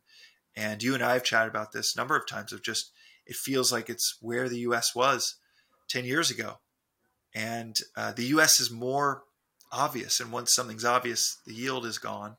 [0.55, 2.53] and you and I have chatted about this a number of times.
[2.53, 2.93] Of just
[3.27, 4.95] it feels like it's where the U.S.
[4.95, 5.35] was
[5.89, 6.61] ten years ago,
[7.35, 8.61] and uh, the U.S.
[8.61, 9.25] is more
[9.75, 10.21] obvious.
[10.21, 12.37] And once something's obvious, the yield is gone.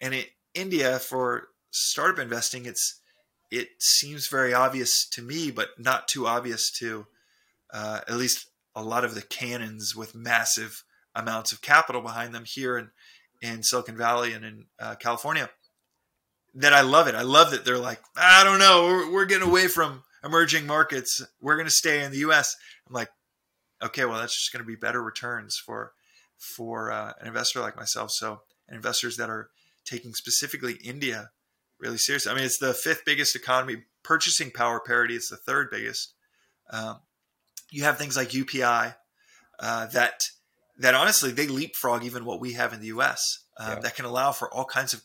[0.00, 0.24] And in
[0.54, 3.00] India for startup investing, it's
[3.50, 7.06] it seems very obvious to me, but not too obvious to
[7.72, 12.44] uh, at least a lot of the canons with massive amounts of capital behind them
[12.46, 12.90] here in,
[13.42, 15.50] in Silicon Valley and in uh, California.
[16.54, 17.14] That I love it.
[17.14, 21.22] I love that they're like, I don't know, we're, we're getting away from emerging markets.
[21.40, 22.56] We're going to stay in the U.S.
[22.88, 23.10] I'm like,
[23.82, 25.92] okay, well, that's just going to be better returns for
[26.42, 28.10] for uh, an investor like myself.
[28.10, 29.50] So, investors that are
[29.84, 31.30] taking specifically India
[31.78, 32.30] really seriously.
[32.30, 33.84] I mean, it's the fifth biggest economy.
[34.02, 36.14] Purchasing power parity It's the third biggest.
[36.70, 37.00] Um,
[37.70, 38.96] you have things like UPI
[39.60, 40.20] uh, that
[40.78, 43.44] that honestly they leapfrog even what we have in the U.S.
[43.58, 43.80] Uh, yeah.
[43.80, 45.02] That can allow for all kinds of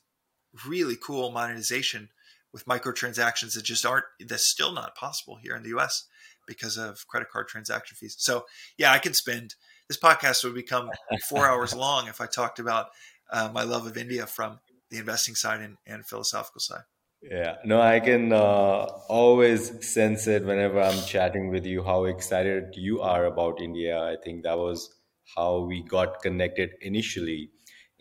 [0.68, 2.10] really cool monetization
[2.54, 6.06] with microtransactions that just aren't that's still not possible here in the U.S.
[6.48, 8.16] because of credit card transaction fees.
[8.18, 8.46] So
[8.78, 9.56] yeah, I can spend
[9.88, 10.90] this podcast would become
[11.28, 12.88] four hours long if I talked about
[13.32, 16.84] uh, my love of India from the investing side and, and philosophical side.
[17.22, 22.76] Yeah, no, I can uh, always sense it whenever I'm chatting with you how excited
[22.76, 24.00] you are about India.
[24.00, 24.96] I think that was
[25.36, 27.50] how we got connected initially.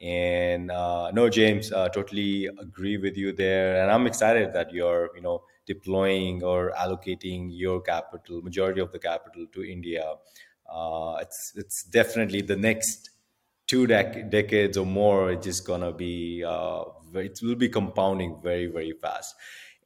[0.01, 3.83] And uh, no, James, uh, totally agree with you there.
[3.83, 8.99] And I'm excited that you're, you know, deploying or allocating your capital, majority of the
[8.99, 10.05] capital to India.
[10.71, 13.11] Uh, it's it's definitely the next
[13.67, 18.67] two dec- decades or more, it's just gonna be uh, it will be compounding very
[18.67, 19.35] very fast.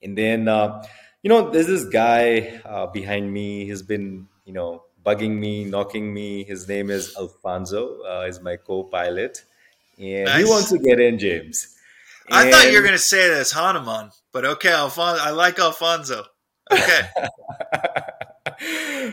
[0.02, 0.82] And then uh,
[1.22, 3.64] you know, there's this guy uh, behind me.
[3.66, 6.44] He's been you know bugging me, knocking me.
[6.44, 8.02] His name is Alfonso.
[8.02, 9.44] Uh, he's my co-pilot.
[9.98, 10.38] and nice.
[10.38, 11.76] he wants to get in, James.
[12.30, 12.52] I and...
[12.52, 15.22] thought you were going to say this Hanuman, but okay, Alfonso.
[15.22, 16.24] I like Alfonso.
[16.70, 17.00] Okay.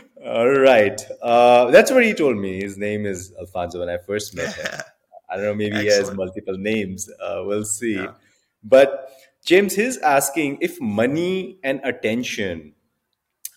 [0.28, 1.00] All right.
[1.22, 2.60] Uh, that's what he told me.
[2.60, 4.80] His name is Alfonso when I first met him.
[5.30, 5.84] I don't know, maybe Excellent.
[5.84, 7.08] he has multiple names.
[7.20, 7.94] Uh, we'll see.
[7.94, 8.12] Yeah.
[8.62, 9.10] But
[9.44, 12.74] James, he's asking if money and attention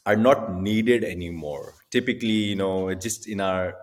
[0.05, 1.73] are not needed anymore.
[1.89, 3.75] Typically, you know, just in our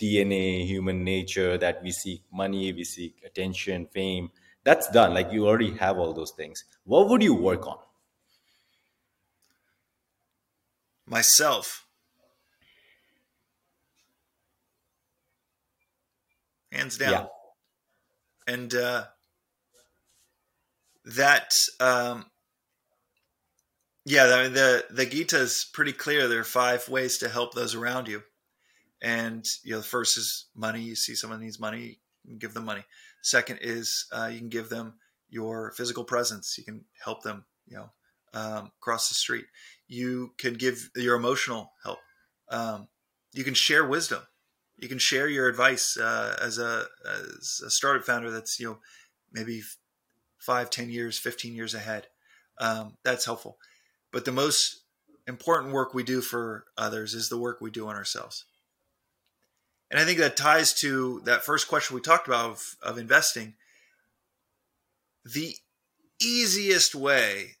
[0.00, 4.30] DNA, human nature, that we seek money, we seek attention, fame.
[4.64, 5.14] That's done.
[5.14, 6.64] Like you already have all those things.
[6.84, 7.78] What would you work on?
[11.06, 11.87] Myself.
[16.78, 17.10] Hands down.
[17.10, 17.26] Yeah.
[18.46, 19.04] And uh,
[21.04, 22.26] that um,
[24.04, 26.28] yeah the, the the gita is pretty clear.
[26.28, 28.22] There are five ways to help those around you.
[29.02, 30.82] And you know the first is money.
[30.82, 31.98] You see someone needs money
[32.38, 32.84] give them money.
[33.22, 34.94] Second is uh, you can give them
[35.30, 36.56] your physical presence.
[36.58, 37.90] You can help them you know
[38.34, 39.46] um, across the street.
[39.86, 41.98] You can give your emotional help.
[42.50, 42.88] Um,
[43.32, 44.22] you can share wisdom
[44.78, 48.78] you can share your advice uh, as a as a startup founder that's you know
[49.32, 49.62] maybe
[50.38, 52.06] five, ten years, 15 years ahead.
[52.58, 53.58] Um, that's helpful.
[54.12, 54.82] But the most
[55.26, 58.46] important work we do for others is the work we do on ourselves.
[59.90, 63.54] And I think that ties to that first question we talked about of, of investing.
[65.24, 65.54] The
[66.20, 67.56] easiest way,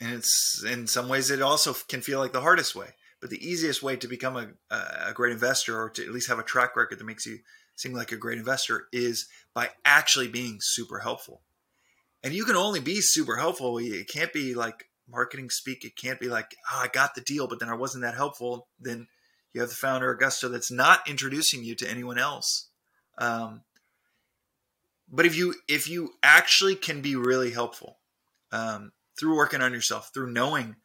[0.00, 2.88] and it's in some ways it also can feel like the hardest way,
[3.22, 6.40] but the easiest way to become a, a great investor or to at least have
[6.40, 7.38] a track record that makes you
[7.76, 11.40] seem like a great investor is by actually being super helpful.
[12.24, 13.78] And you can only be super helpful.
[13.78, 15.84] It can't be like marketing speak.
[15.84, 18.66] It can't be like, oh, I got the deal, but then I wasn't that helpful.
[18.80, 19.06] Then
[19.52, 22.70] you have the founder, Augusto, that's not introducing you to anyone else.
[23.18, 23.62] Um,
[25.08, 27.98] but if you if you actually can be really helpful
[28.50, 30.76] um, through working on yourself, through knowing,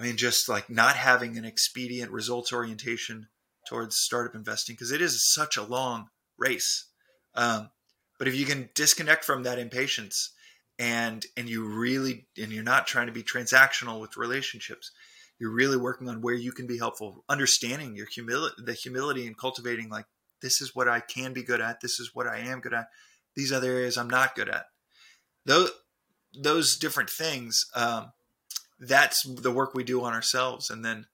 [0.00, 3.28] I mean, just like not having an expedient results orientation
[3.68, 6.86] towards startup investing because it is such a long race.
[7.34, 7.70] Um,
[8.18, 10.32] but if you can disconnect from that impatience
[10.78, 14.90] and and you really and you're not trying to be transactional with relationships,
[15.38, 19.36] you're really working on where you can be helpful, understanding your humility, the humility and
[19.36, 20.06] cultivating like
[20.40, 22.86] this is what I can be good at, this is what I am good at,
[23.36, 24.64] these other areas I'm not good at.
[25.44, 25.70] Those
[26.34, 27.66] those different things.
[27.74, 28.12] Um,
[28.80, 31.06] that's the work we do on ourselves, and then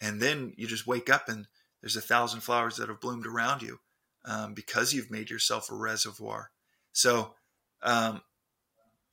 [0.00, 1.46] and then you just wake up and
[1.80, 3.78] there's a thousand flowers that have bloomed around you
[4.24, 6.50] um, because you've made yourself a reservoir.
[6.92, 7.34] So
[7.82, 8.22] um,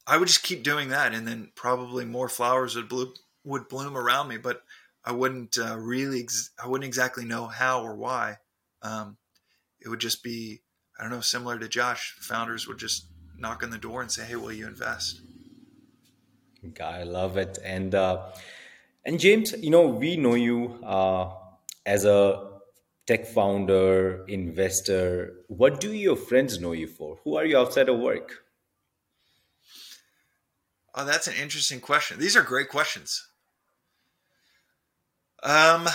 [0.07, 3.95] I would just keep doing that, and then probably more flowers would bloom would bloom
[3.95, 4.37] around me.
[4.37, 4.63] But
[5.05, 8.37] I wouldn't uh, really ex- I wouldn't exactly know how or why.
[8.81, 9.17] Um,
[9.79, 10.61] it would just be
[10.97, 12.15] I don't know similar to Josh.
[12.21, 15.21] Founders would just knock on the door and say, "Hey, will you invest?"
[16.81, 18.31] I love it, and uh,
[19.05, 21.31] and James, you know we know you uh,
[21.85, 22.53] as a
[23.05, 27.19] tech founder, investor, what do your friends know you for?
[27.23, 28.43] Who are you outside of work?
[30.95, 32.19] Oh, that's an interesting question.
[32.19, 33.27] These are great questions.
[35.41, 35.87] Um,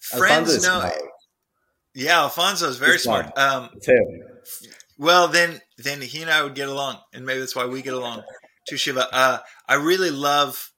[0.00, 0.80] friends know.
[0.80, 0.94] Smart.
[1.94, 3.32] Yeah, Alfonso is very smart.
[3.36, 3.38] smart.
[3.38, 3.70] Um,
[4.98, 7.94] well, then, then he and I would get along, and maybe that's why we get
[7.94, 8.22] along
[8.68, 8.76] too.
[8.76, 9.38] Shiva, uh,
[9.68, 10.72] I really love,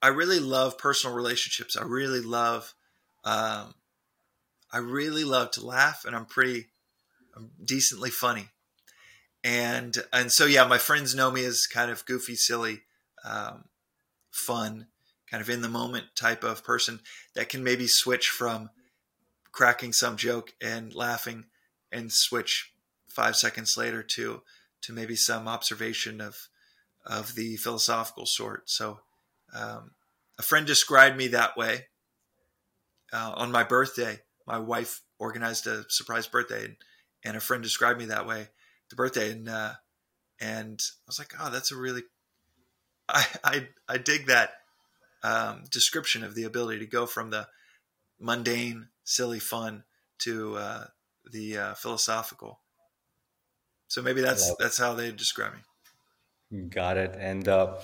[0.00, 1.76] I really love personal relationships.
[1.76, 2.74] I really love
[3.24, 3.74] um,
[4.72, 6.66] I really love to laugh, and I'm pretty,
[7.36, 8.48] I'm decently funny,
[9.44, 12.80] and and so yeah, my friends know me as kind of goofy, silly,
[13.24, 13.64] um,
[14.30, 14.88] fun,
[15.30, 17.00] kind of in the moment type of person
[17.34, 18.70] that can maybe switch from
[19.52, 21.44] cracking some joke and laughing
[21.92, 22.71] and switch
[23.14, 24.42] five seconds later to
[24.82, 26.48] to maybe some observation of
[27.04, 28.68] of the philosophical sort.
[28.70, 29.00] So
[29.54, 29.92] um,
[30.38, 31.86] a friend described me that way
[33.12, 36.76] uh, on my birthday, my wife organized a surprise birthday, and,
[37.24, 38.48] and a friend described me that way,
[38.90, 39.74] the birthday, and uh,
[40.40, 42.02] and I was like, oh, that's a really,
[43.08, 44.54] I I, I dig that
[45.22, 47.48] um, description of the ability to go from the
[48.18, 49.84] mundane, silly fun
[50.20, 50.84] to uh,
[51.30, 52.60] the uh, philosophical.
[53.92, 56.70] So maybe that's that's how they describe me.
[56.70, 57.14] Got it.
[57.18, 57.74] And uh,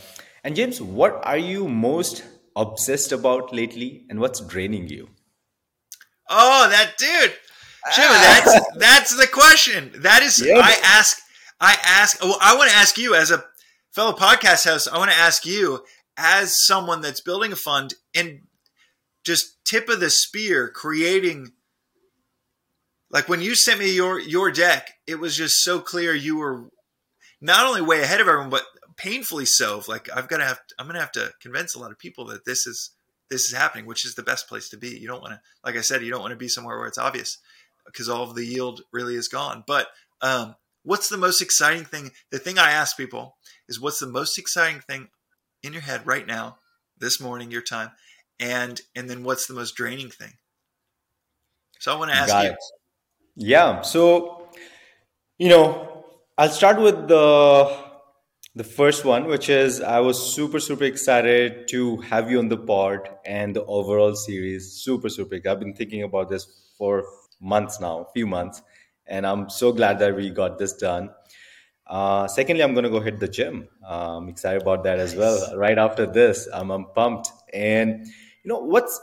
[0.42, 2.24] and James, what are you most
[2.56, 5.10] obsessed about lately, and what's draining you?
[6.30, 7.34] Oh, that dude.
[7.94, 8.40] Jim, ah.
[8.42, 9.92] that's that's the question.
[9.96, 10.42] That is.
[10.42, 11.20] I ask
[11.60, 13.44] I ask well, I want to ask you as a
[13.92, 15.84] fellow podcast host, I want to ask you
[16.16, 18.44] as someone that's building a fund and
[19.26, 21.52] just tip of the spear creating
[23.10, 26.68] Like when you sent me your your deck, it was just so clear you were
[27.40, 28.64] not only way ahead of everyone, but
[28.96, 29.82] painfully so.
[29.88, 32.26] Like I've got to have, I'm going to have to convince a lot of people
[32.26, 32.90] that this is
[33.30, 34.88] this is happening, which is the best place to be.
[34.88, 36.98] You don't want to, like I said, you don't want to be somewhere where it's
[36.98, 37.38] obvious
[37.86, 39.64] because all of the yield really is gone.
[39.66, 39.88] But
[40.20, 42.10] um, what's the most exciting thing?
[42.30, 43.36] The thing I ask people
[43.68, 45.08] is, what's the most exciting thing
[45.62, 46.58] in your head right now,
[46.98, 47.90] this morning, your time,
[48.40, 50.32] and and then what's the most draining thing?
[51.78, 52.50] So I want to ask you.
[52.50, 52.56] It.
[53.38, 53.82] Yeah.
[53.82, 54.48] So
[55.38, 56.04] you know,
[56.36, 57.76] I'll start with the
[58.56, 62.56] the first one, which is I was super, super excited to have you on the
[62.56, 64.72] pod and the overall series.
[64.82, 65.36] Super, super.
[65.36, 67.04] I've been thinking about this for
[67.40, 68.60] months now, few months,
[69.06, 71.10] and I'm so glad that we got this done.
[71.86, 73.68] Uh, secondly, I'm going to go hit the gym.
[73.88, 75.56] Uh, I'm excited about that as well.
[75.56, 77.30] Right after this, I'm, I'm pumped.
[77.54, 78.04] And
[78.42, 79.00] you know what's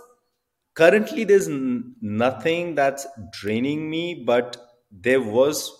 [0.76, 4.58] currently there's n- nothing that's draining me, but
[4.92, 5.72] there was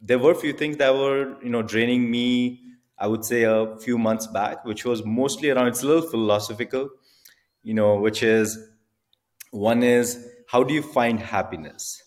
[0.00, 2.60] there were a few things that were you know draining me
[2.98, 6.90] I would say a few months back, which was mostly around, it's a little philosophical,
[7.62, 8.58] you know, which is
[9.50, 12.02] one is how do you find happiness?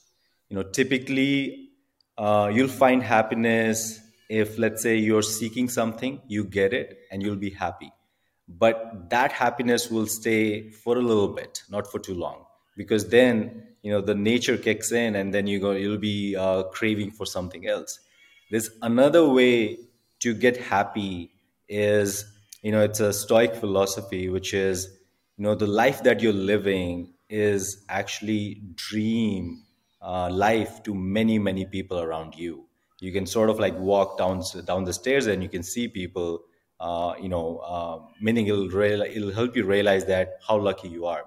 [0.50, 1.70] You know, typically
[2.18, 7.38] uh, you'll find happiness if, let's say, you're seeking something, you get it, and you'll
[7.38, 7.92] be happy.
[8.58, 12.46] But that happiness will stay for a little bit, not for too long,
[12.76, 16.64] because then you know the nature kicks in, and then you go, you'll be uh,
[16.64, 18.00] craving for something else.
[18.50, 19.78] There's another way
[20.22, 21.32] to get happy
[21.68, 22.26] is
[22.62, 24.88] you know it's a stoic philosophy which is
[25.38, 29.64] you know the life that you're living is actually dream
[30.02, 32.66] uh, life to many many people around you
[33.00, 36.44] you can sort of like walk down down the stairs and you can see people
[36.82, 41.06] uh, you know uh, meaning it'll real, it'll help you realize that how lucky you
[41.06, 41.24] are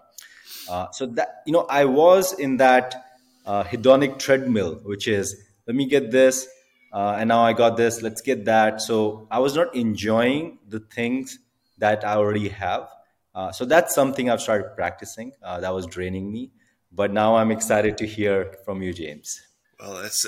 [0.69, 2.95] uh, so that you know i was in that
[3.47, 5.37] uh, hedonic treadmill which is
[5.67, 6.49] let me get this
[6.93, 8.81] uh, and now I got this, let's get that.
[8.81, 11.41] So I was not enjoying the things
[11.79, 12.89] that I already have.
[13.35, 15.33] Uh, so that's something I've started practicing.
[15.43, 16.53] That was draining me,
[16.93, 19.43] but now I'm excited to hear from you, James.
[19.81, 20.25] Well, it's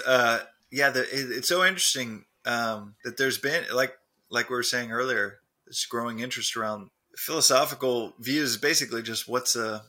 [0.73, 3.97] yeah, the, it, it's so interesting um, that there's been like
[4.31, 8.57] like we were saying earlier, this growing interest around philosophical views.
[8.57, 9.85] Basically, just what's a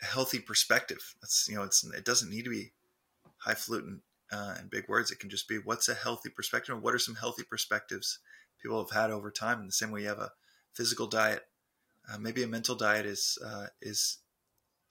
[0.00, 1.14] healthy perspective.
[1.20, 2.72] That's you know, it's it doesn't need to be
[3.46, 4.00] highfalutin
[4.30, 5.10] uh, and big words.
[5.10, 8.18] It can just be what's a healthy perspective what are some healthy perspectives
[8.62, 9.60] people have had over time.
[9.60, 10.32] In the same way you have a
[10.74, 11.42] physical diet,
[12.12, 14.18] uh, maybe a mental diet is uh, is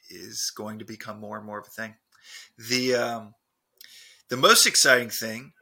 [0.10, 1.96] is going to become more and more of a thing.
[2.58, 3.34] The um,
[4.30, 5.54] the most exciting thing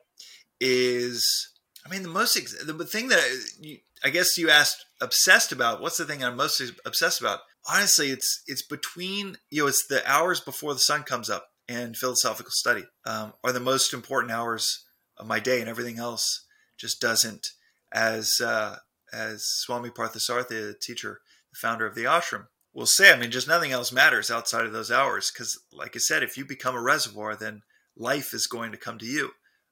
[0.59, 1.49] is,
[1.85, 3.23] I mean, the most ex- the thing that
[3.59, 5.81] you, I guess you asked obsessed about.
[5.81, 7.39] What's the thing I'm most obsessed about?
[7.69, 11.95] Honestly, it's it's between you know it's the hours before the sun comes up and
[11.95, 14.85] philosophical study um, are the most important hours
[15.17, 16.45] of my day, and everything else
[16.77, 17.47] just doesn't.
[17.91, 18.77] As uh,
[19.13, 21.21] as Swami Parthasarathy, the teacher,
[21.51, 24.73] the founder of the ashram, will say, I mean, just nothing else matters outside of
[24.73, 25.31] those hours.
[25.31, 27.61] Because, like I said, if you become a reservoir, then
[27.95, 29.31] life is going to come to you.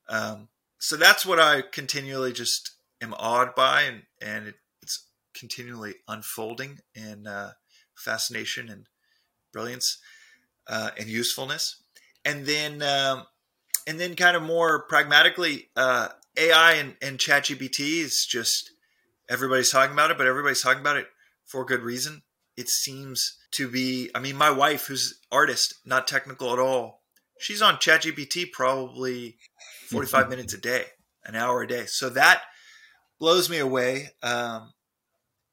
[0.09, 0.49] Um,
[0.79, 2.71] so that's what I continually just
[3.01, 7.53] am awed by, and and it, it's continually unfolding in uh,
[7.95, 8.87] fascination and
[9.53, 9.99] brilliance
[10.67, 11.83] uh, and usefulness
[12.27, 13.25] and then um,
[13.87, 18.69] and then kind of more pragmatically, uh, AI and, and ChatGPT is just
[19.29, 21.07] everybody's talking about it, but everybody's talking about it
[21.45, 22.23] for good reason.
[22.57, 24.11] It seems to be.
[24.13, 27.01] I mean, my wife, who's artist, not technical at all,
[27.39, 29.37] she's on ChatGPT probably
[29.87, 30.85] forty five minutes a day,
[31.25, 31.85] an hour a day.
[31.87, 32.41] So that
[33.19, 34.11] blows me away.
[34.21, 34.73] Um,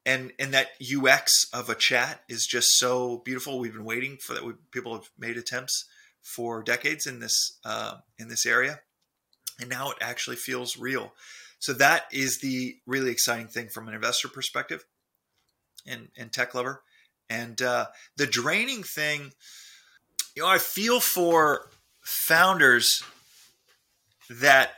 [0.05, 3.59] and and that UX of a chat is just so beautiful.
[3.59, 4.45] We've been waiting for that.
[4.45, 5.85] We, people have made attempts
[6.21, 8.81] for decades in this uh, in this area,
[9.59, 11.13] and now it actually feels real.
[11.59, 14.85] So that is the really exciting thing from an investor perspective,
[15.87, 16.83] and and tech lover,
[17.29, 19.31] and uh, the draining thing.
[20.35, 21.69] You know, I feel for
[22.01, 23.01] founders
[24.29, 24.71] that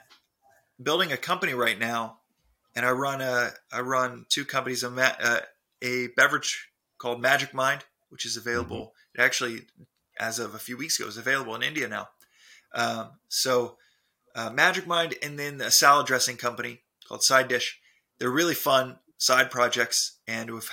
[0.81, 2.17] building a company right now,
[2.75, 5.39] and I run a I run two companies, a, uh,
[5.81, 8.77] a beverage called Magic Mind, which is available.
[8.77, 9.21] Mm-hmm.
[9.21, 9.61] It actually
[10.19, 12.09] as of a few weeks ago, is available in India now.
[12.73, 13.77] Um, so,
[14.35, 17.79] uh, Magic Mind, and then a salad dressing company called Side Dish.
[18.19, 20.69] They're really fun side projects, and we've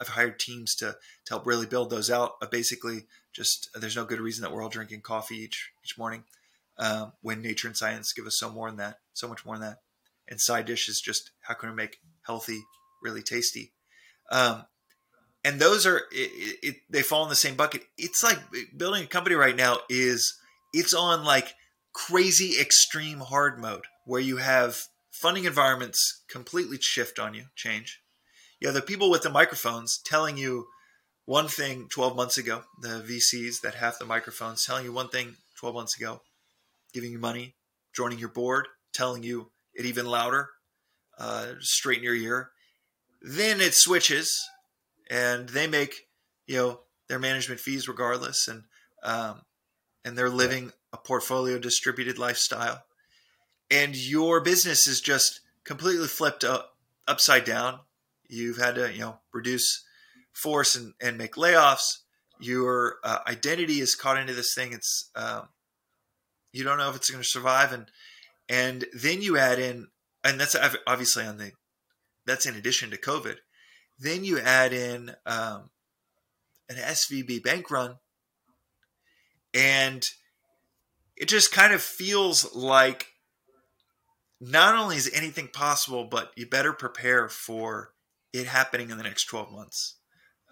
[0.00, 0.96] I've hired teams to
[1.26, 2.40] to help really build those out.
[2.40, 6.24] But basically, just there's no good reason that we're all drinking coffee each each morning
[6.80, 9.68] um, when nature and science give us so more than that, so much more than
[9.68, 9.78] that.
[10.28, 12.60] And side dish is just how can we make healthy,
[13.02, 13.72] really tasty.
[14.32, 14.64] Um,
[15.44, 17.82] and those are it, it, they fall in the same bucket.
[17.98, 18.38] It's like
[18.76, 20.38] building a company right now is
[20.72, 21.54] it's on like
[21.92, 28.00] crazy extreme hard mode where you have funding environments completely shift on you, change.
[28.58, 30.66] You have the people with the microphones telling you
[31.24, 35.36] one thing 12 months ago, the VCs that have the microphones telling you one thing
[35.58, 36.22] 12 months ago,
[36.90, 37.54] giving you money,
[37.94, 40.50] joining your board, telling you it even louder,
[41.18, 42.50] uh, straight in your ear.
[43.22, 44.48] Then it switches
[45.10, 46.08] and they make,
[46.46, 48.48] you know, their management fees regardless.
[48.48, 48.64] And,
[49.02, 49.42] um,
[50.04, 52.84] and they're living a portfolio distributed lifestyle.
[53.70, 56.76] And your business is just completely flipped up,
[57.06, 57.80] upside down.
[58.28, 59.84] You've had to, you know, reduce
[60.32, 61.98] force and, and make layoffs.
[62.40, 64.72] Your uh, identity is caught into this thing.
[64.72, 65.48] It's um,
[66.52, 67.86] you don't know if it's going to survive, and
[68.48, 69.88] and then you add in,
[70.24, 71.52] and that's obviously on the
[72.26, 73.36] that's in addition to COVID.
[73.98, 75.70] Then you add in um,
[76.68, 77.96] an SVB bank run,
[79.52, 80.08] and
[81.16, 83.08] it just kind of feels like
[84.40, 87.92] not only is anything possible, but you better prepare for
[88.32, 89.96] it happening in the next 12 months.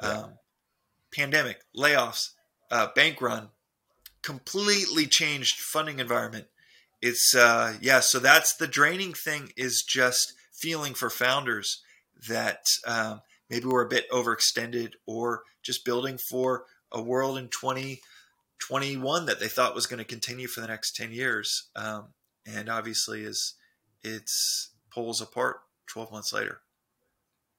[0.03, 0.11] Yeah.
[0.11, 0.33] Um,
[1.15, 2.31] pandemic, layoffs,
[2.71, 3.49] uh, bank run,
[4.23, 6.47] completely changed funding environment.
[7.01, 11.83] It's uh, yeah, so that's the draining thing is just feeling for founders
[12.29, 19.27] that um, maybe we're a bit overextended or just building for a world in 2021
[19.27, 21.69] that they thought was going to continue for the next 10 years.
[21.77, 22.09] Um,
[22.57, 23.55] and obviously is
[24.03, 25.57] it's pulls apart
[25.89, 26.61] 12 months later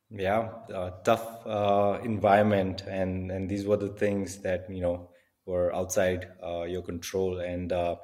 [0.10, 5.09] yeah uh, tough uh, environment and and these were the things that you know
[5.50, 7.40] were outside uh, your control.
[7.40, 7.96] And uh,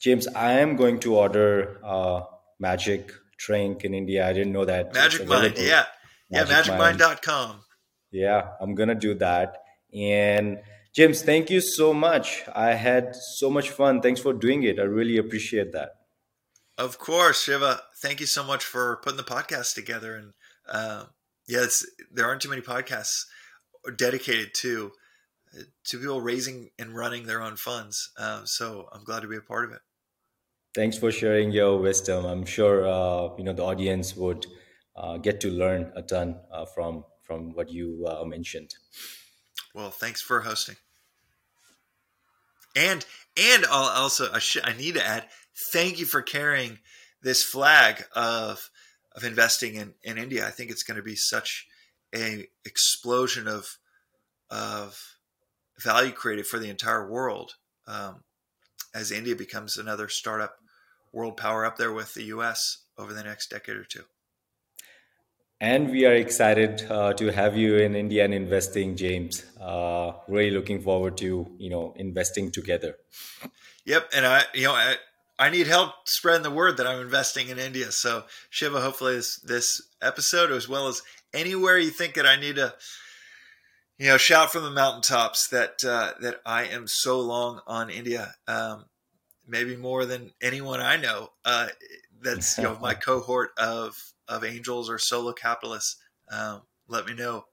[0.00, 2.22] james i am going to order uh,
[2.58, 4.28] magic drink in india.
[4.28, 4.94] I didn't know that.
[4.94, 5.86] Magic mind yeah.
[6.30, 7.60] Yeah magicmind.com
[8.10, 9.62] yeah i'm gonna do that.
[9.94, 10.58] And
[10.94, 12.42] james thank you so much.
[12.54, 14.02] I had so much fun.
[14.02, 14.78] Thanks for doing it.
[14.78, 15.90] I really appreciate that.
[16.76, 17.82] Of course shiva.
[18.02, 20.14] Thank you so much for putting the podcast together.
[20.14, 20.32] And
[20.68, 21.04] uh,
[21.48, 23.24] yeah, it's there aren't too many podcasts
[23.96, 24.92] dedicated to
[25.84, 28.10] to people raising and running their own funds.
[28.18, 29.80] Um, so I'm glad to be a part of it.
[30.74, 32.24] Thanks for sharing your wisdom.
[32.24, 34.46] I'm sure uh, you know the audience would
[34.96, 38.74] uh, get to learn a ton uh, from from what you uh, mentioned.
[39.74, 40.76] Well, thanks for hosting.
[42.76, 43.04] And
[43.36, 45.26] and I'll also I, sh- I need to add
[45.72, 46.78] thank you for carrying
[47.22, 48.70] this flag of
[49.14, 50.46] of investing in, in India.
[50.46, 51.66] I think it's going to be such
[52.14, 53.78] a explosion of
[54.50, 55.17] of
[55.80, 57.54] value created for the entire world
[57.86, 58.22] um,
[58.94, 60.56] as India becomes another startup
[61.12, 62.84] world power up there with the U.S.
[62.96, 64.04] over the next decade or two.
[65.60, 69.44] And we are excited uh, to have you in India and investing, James.
[69.60, 72.94] Uh, really looking forward to you know investing together.
[73.84, 74.96] Yep, and I you know I,
[75.36, 77.90] I need help spreading the word that I'm investing in India.
[77.90, 81.02] So Shiva, hopefully this, this episode, as well as
[81.34, 82.74] anywhere you think that I need to,
[83.98, 88.34] you know, shout from the mountaintops that uh, that I am so long on India.
[88.46, 88.84] Um,
[89.46, 91.30] maybe more than anyone I know.
[91.44, 91.68] Uh,
[92.20, 93.96] that's you know my cohort of
[94.28, 95.96] of angels or solo capitalists.
[96.30, 97.44] Um, let me know